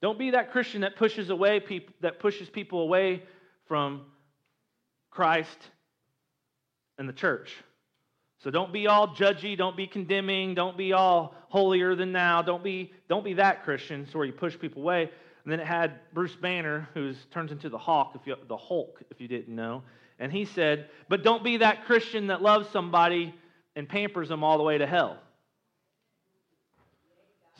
Don't 0.00 0.18
be 0.18 0.30
that 0.30 0.50
Christian 0.50 0.80
that 0.80 0.96
pushes 0.96 1.30
away 1.30 1.60
people 1.60 1.94
that 2.00 2.18
pushes 2.18 2.48
people 2.48 2.80
away 2.80 3.22
from 3.66 4.02
Christ 5.10 5.70
and 6.98 7.08
the 7.08 7.12
church. 7.12 7.54
So 8.42 8.50
don't 8.50 8.72
be 8.72 8.88
all 8.88 9.08
judgy, 9.08 9.56
don't 9.56 9.76
be 9.76 9.86
condemning, 9.86 10.54
don't 10.54 10.76
be 10.76 10.92
all 10.92 11.34
holier 11.48 11.94
than 11.94 12.12
thou, 12.12 12.42
don't 12.42 12.64
be, 12.64 12.92
don't 13.08 13.24
be 13.24 13.34
that 13.34 13.62
Christian, 13.62 14.06
so 14.10 14.18
where 14.18 14.26
you 14.26 14.32
push 14.32 14.58
people 14.58 14.82
away. 14.82 15.02
And 15.44 15.52
then 15.52 15.60
it 15.60 15.66
had 15.66 16.00
Bruce 16.12 16.34
Banner, 16.34 16.88
who 16.94 17.14
turns 17.30 17.52
into 17.52 17.68
the 17.68 17.78
Hawk, 17.78 18.12
if 18.14 18.26
you, 18.26 18.36
the 18.48 18.56
Hulk, 18.56 19.00
if 19.10 19.20
you 19.20 19.28
didn't 19.28 19.54
know. 19.54 19.82
And 20.18 20.32
he 20.32 20.44
said, 20.44 20.88
but 21.08 21.22
don't 21.22 21.44
be 21.44 21.58
that 21.58 21.84
Christian 21.84 22.28
that 22.28 22.42
loves 22.42 22.68
somebody 22.70 23.34
and 23.76 23.88
pampers 23.88 24.28
them 24.28 24.44
all 24.44 24.58
the 24.58 24.64
way 24.64 24.78
to 24.78 24.86
hell. 24.86 25.18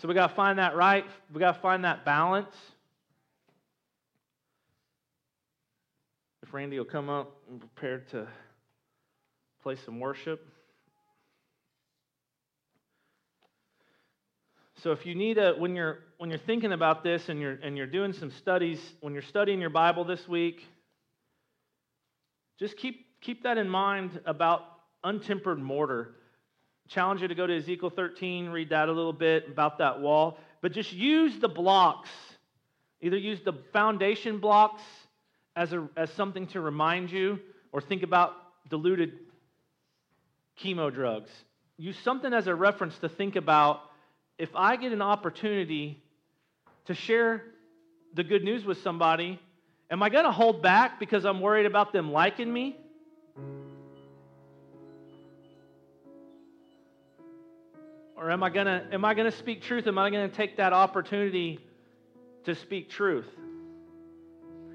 So 0.01 0.09
we 0.09 0.15
got 0.15 0.29
to 0.29 0.35
find 0.35 0.59
that 0.59 0.75
right. 0.75 1.05
We 1.33 1.39
got 1.41 1.55
to 1.55 1.61
find 1.61 1.85
that 1.85 2.05
balance. 2.05 2.55
If 6.43 6.53
Randy 6.53 6.77
will 6.77 6.85
come 6.85 7.09
up 7.09 7.37
and 7.49 7.61
prepare 7.61 8.01
to 8.11 8.27
play 9.63 9.77
some 9.77 10.01
worship. 10.01 10.47
So 14.83 14.91
if 14.91 15.07
you 15.07 15.15
need 15.15 15.39
a 15.39 15.53
when 15.53 15.77
you're 15.77 16.01
when 16.19 16.29
you're 16.29 16.41
thinking 16.41 16.73
about 16.73 17.05
this 17.05 17.29
and 17.29 17.41
you're 17.41 17.59
and 17.63 17.77
you're 17.77 17.87
doing 17.87 18.13
some 18.13 18.33
studies, 18.33 18.81
when 19.01 19.13
you're 19.13 19.23
studying 19.23 19.61
your 19.61 19.71
Bible 19.71 20.05
this 20.05 20.27
week, 20.27 20.67
just 22.59 22.77
keep 22.77 23.07
keep 23.21 23.45
that 23.45 23.59
in 23.59 23.69
mind 23.69 24.21
about 24.27 24.72
untempered 25.05 25.59
mortar. 25.59 26.15
Challenge 26.89 27.23
you 27.23 27.29
to 27.29 27.35
go 27.35 27.47
to 27.47 27.57
Ezekiel 27.57 27.91
13, 27.91 28.49
read 28.49 28.71
that 28.71 28.89
a 28.89 28.93
little 28.93 29.13
bit 29.13 29.49
about 29.49 29.79
that 29.79 30.01
wall, 30.01 30.39
but 30.61 30.73
just 30.73 30.93
use 30.93 31.39
the 31.39 31.49
blocks. 31.49 32.11
Either 33.01 33.17
use 33.17 33.41
the 33.45 33.55
foundation 33.73 34.39
blocks 34.39 34.83
as, 35.57 35.73
a, 35.73 35.89
as 35.97 36.11
something 36.13 36.47
to 36.49 36.61
remind 36.61 37.11
you, 37.11 37.39
or 37.73 37.81
think 37.81 38.03
about 38.03 38.35
diluted 38.69 39.13
chemo 40.63 40.93
drugs 40.93 41.31
use 41.83 41.99
something 42.05 42.33
as 42.33 42.47
a 42.47 42.55
reference 42.55 42.97
to 42.99 43.09
think 43.09 43.35
about 43.35 43.81
if 44.39 44.51
I 44.55 44.77
get 44.77 44.93
an 44.93 45.03
opportunity 45.03 46.01
to 46.85 46.95
share 46.95 47.43
the 48.15 48.23
good 48.23 48.45
news 48.45 48.65
with 48.65 48.81
somebody, 48.83 49.41
am 49.91 50.01
I 50.01 50.09
going 50.09 50.25
to 50.25 50.31
hold 50.31 50.63
back 50.63 51.01
because 51.01 51.25
I'm 51.25 51.41
worried 51.41 51.67
about 51.67 51.93
them 51.93 52.13
liking 52.13 52.53
me? 52.53 52.77
Or 58.23 58.31
am 58.31 58.45
I 58.45 58.51
going 58.51 58.67
to 58.67 58.87
am 58.93 59.05
I 59.05 59.15
going 59.15 59.29
to 59.29 59.37
speak 59.37 59.63
truth? 59.63 59.89
Am 59.89 59.99
I 59.99 60.09
going 60.09 60.31
to 60.31 60.37
take 60.37 60.57
that 60.59 60.73
opportunity 60.73 61.59
to 62.45 62.55
speak 62.55 62.89
truth? 62.89 63.27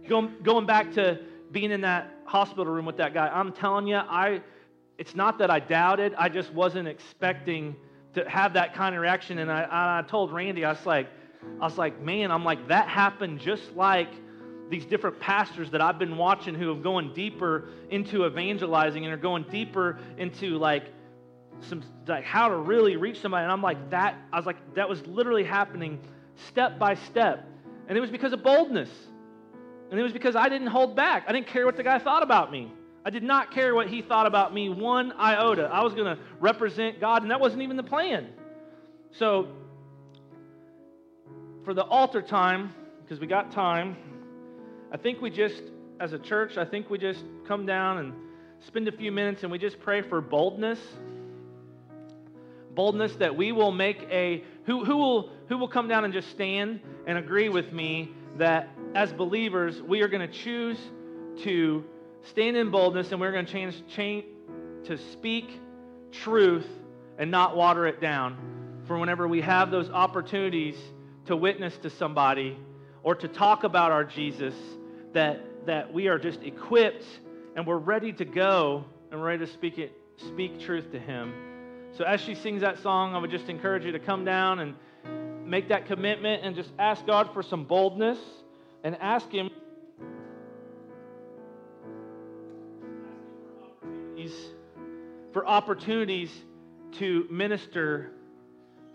Going, 0.10 0.33
going 0.43 0.65
back 0.65 0.91
to 0.93 1.19
being 1.51 1.71
in 1.71 1.81
that 1.81 2.13
hospital 2.25 2.73
room 2.73 2.86
with 2.86 2.97
that 2.97 3.13
guy, 3.13 3.29
I'm 3.29 3.53
telling 3.53 3.88
you, 3.88 3.95
I 3.95 4.41
it's 4.97 5.15
not 5.15 5.38
that 5.38 5.49
I 5.49 5.62
doubted, 5.62 6.13
I 6.17 6.27
just 6.27 6.51
wasn't 6.53 6.89
expecting 6.89 7.77
to 8.15 8.27
have 8.29 8.53
that 8.53 8.73
kind 8.73 8.95
of 8.95 9.01
reaction. 9.01 9.39
And 9.39 9.49
I, 9.49 9.99
I 9.99 10.10
told 10.10 10.33
Randy, 10.33 10.65
I 10.65 10.71
was 10.71 10.86
like, 10.86 11.07
I 11.62 11.63
was 11.63 11.77
like, 11.77 12.01
man, 12.01 12.31
I'm 12.31 12.43
like, 12.43 12.67
that 12.67 12.89
happened 12.89 13.39
just 13.39 13.73
like 13.77 14.10
these 14.69 14.86
different 14.86 15.21
pastors 15.21 15.71
that 15.71 15.79
I've 15.79 15.99
been 15.99 16.17
watching 16.17 16.53
who 16.53 16.67
have 16.67 16.83
going 16.83 17.13
deeper 17.13 17.69
into 17.89 18.25
evangelizing 18.25 19.05
and 19.05 19.13
are 19.13 19.17
going 19.17 19.43
deeper 19.43 19.99
into 20.17 20.57
like 20.57 20.91
some 21.62 21.84
like 22.08 22.24
how 22.24 22.50
to 22.50 22.56
really 22.56 22.96
reach 22.96 23.22
somebody. 23.22 23.43
And 23.43 23.52
I'm 23.52 23.62
like, 23.62 23.89
that 23.91 24.15
I 24.32 24.38
was 24.38 24.46
like, 24.46 24.76
that 24.76 24.88
was 24.88 25.06
literally 25.08 25.43
happening 25.43 26.00
step 26.48 26.80
by 26.80 26.96
step. 26.96 27.48
And 27.88 27.98
it 27.98 28.02
was 28.02 28.10
because 28.10 28.34
of 28.34 28.43
boldness. 28.43 28.89
And 29.89 30.00
it 30.00 30.04
was 30.04 30.12
because 30.12 30.36
I 30.36 30.50
didn't 30.50 30.67
hold 30.67 30.96
back. 30.96 31.26
I 31.28 31.32
didn't 31.32 31.48
care 31.48 31.65
what 31.65 31.78
the 31.78 31.84
guy 31.84 32.00
thought 32.00 32.24
about 32.24 32.52
me. 32.52 32.72
I 33.06 33.10
did 33.10 33.24
not 33.24 33.52
care 33.52 33.74
what 33.74 33.88
he 33.88 34.02
thought 34.02 34.28
about 34.28 34.54
me 34.54 34.67
one 34.67 35.13
iota. 35.13 35.70
I 35.72 35.82
was 35.82 35.93
going 35.93 36.13
to 36.13 36.22
represent 36.41 37.00
God, 37.00 37.22
and 37.22 37.32
that 37.32 37.39
wasn't 37.39 37.62
even 37.62 37.78
the 37.78 37.84
plan. 37.84 38.28
So, 39.12 39.48
for 41.63 41.74
the 41.74 41.84
altar 41.84 42.22
time, 42.22 42.74
because 43.02 43.22
we 43.22 43.28
got 43.28 43.54
time, 43.54 43.96
I 44.91 44.98
think 44.98 45.22
we 45.22 45.30
just, 45.30 45.63
as 46.02 46.12
a 46.12 46.20
church, 46.20 46.58
I 46.58 46.65
think 46.65 46.89
we 46.89 46.98
just 46.98 47.24
come 47.48 47.65
down 47.65 48.00
and 48.00 48.13
spend 48.65 48.89
a 48.89 48.91
few 48.91 49.12
minutes 49.12 49.43
and 49.43 49.52
we 49.52 49.58
just 49.58 49.80
pray 49.80 50.02
for 50.02 50.20
boldness. 50.20 50.80
Boldness 52.77 53.15
that 53.15 53.35
we 53.35 53.51
will 53.51 53.71
make 53.71 54.07
a, 54.11 54.43
who, 54.65 54.85
who, 54.85 54.97
will, 54.97 55.31
who 55.49 55.57
will 55.57 55.67
come 55.67 55.87
down 55.87 56.05
and 56.05 56.13
just 56.13 56.29
stand 56.29 56.79
and 57.07 57.17
agree 57.17 57.49
with 57.49 57.73
me 57.73 58.11
that 58.37 58.69
as 58.93 59.11
believers, 59.11 59.81
we 59.81 60.01
are 60.01 60.07
going 60.07 60.25
to 60.25 60.31
choose 60.31 60.77
to 61.39 61.83
stand 62.29 62.55
in 62.55 62.69
boldness 62.69 63.11
and 63.11 63.19
we're 63.19 63.31
going 63.31 63.47
to 63.47 63.51
change, 63.51 63.83
change 63.87 64.25
to 64.85 64.97
speak 65.11 65.49
truth 66.11 66.67
and 67.17 67.31
not 67.31 67.57
water 67.57 67.87
it 67.87 67.99
down 67.99 68.37
for 68.85 68.99
whenever 68.99 69.27
we 69.27 69.41
have 69.41 69.71
those 69.71 69.89
opportunities 69.89 70.77
to 71.25 71.35
witness 71.35 71.75
to 71.79 71.89
somebody 71.89 72.57
or 73.01 73.15
to 73.15 73.27
talk 73.27 73.63
about 73.63 73.91
our 73.91 74.03
Jesus 74.03 74.53
that 75.13 75.41
that 75.65 75.91
we 75.91 76.07
are 76.07 76.19
just 76.19 76.43
equipped 76.43 77.05
and 77.55 77.65
we're 77.65 77.77
ready 77.77 78.13
to 78.13 78.23
go 78.23 78.85
and 79.11 79.21
ready 79.21 79.45
to 79.45 79.51
speak 79.51 79.79
it 79.79 79.91
speak 80.17 80.59
truth 80.59 80.91
to 80.91 80.99
him. 80.99 81.57
So 81.93 82.04
as 82.04 82.21
she 82.21 82.36
sings 82.36 82.62
that 82.62 82.80
song, 82.80 83.15
I 83.15 83.19
would 83.19 83.32
just 83.32 83.50
encourage 83.50 83.86
you 83.86 83.93
to 83.93 84.00
come 84.00 84.26
down 84.26 84.60
and 84.60 84.76
make 85.50 85.69
that 85.69 85.86
commitment 85.88 86.43
and 86.43 86.56
just 86.56 86.71
ask 86.78 87.06
God 87.06 87.34
for 87.34 87.41
some 87.41 87.63
boldness 87.63 88.19
and 88.84 88.95
ask 89.00 89.32
him 89.32 89.50
for 95.38 95.45
opportunities 95.45 96.32
to 96.93 97.28
minister 97.30 98.10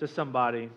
to 0.00 0.08
somebody. 0.08 0.68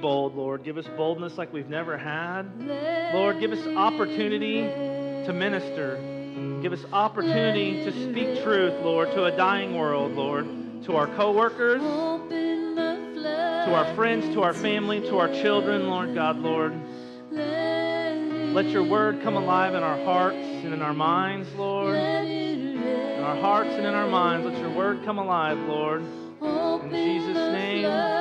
Bold, 0.00 0.34
Lord. 0.34 0.64
Give 0.64 0.78
us 0.78 0.86
boldness 0.96 1.38
like 1.38 1.52
we've 1.52 1.68
never 1.68 1.96
had. 1.96 2.42
Lord, 3.14 3.40
give 3.40 3.52
us 3.52 3.66
opportunity 3.76 4.62
to 4.62 5.32
minister. 5.32 5.98
Give 6.62 6.72
us 6.72 6.84
opportunity 6.92 7.84
to 7.84 7.92
speak 7.92 8.42
truth, 8.42 8.74
Lord, 8.82 9.10
to 9.12 9.24
a 9.24 9.36
dying 9.36 9.76
world, 9.76 10.12
Lord, 10.12 10.46
to 10.84 10.96
our 10.96 11.06
coworkers 11.08 11.82
to 13.70 13.76
our 13.76 13.94
friends, 13.94 14.34
to 14.34 14.42
our 14.42 14.52
family, 14.54 15.00
to 15.00 15.18
our 15.18 15.28
children, 15.28 15.86
Lord 15.86 16.12
God, 16.12 16.38
Lord. 16.38 16.74
Let 17.30 18.66
your 18.66 18.82
word 18.82 19.22
come 19.22 19.36
alive 19.36 19.74
in 19.74 19.82
our 19.84 20.02
hearts 20.04 20.36
and 20.36 20.74
in 20.74 20.82
our 20.82 20.92
minds, 20.94 21.48
Lord. 21.54 21.94
In 21.94 23.22
our 23.22 23.36
hearts 23.36 23.70
and 23.70 23.86
in 23.86 23.94
our 23.94 24.08
minds, 24.08 24.46
let 24.46 24.58
your 24.58 24.70
word 24.70 25.04
come 25.04 25.18
alive, 25.18 25.58
Lord. 25.68 26.02
In 26.42 26.90
Jesus' 26.90 27.36
name. 27.52 28.19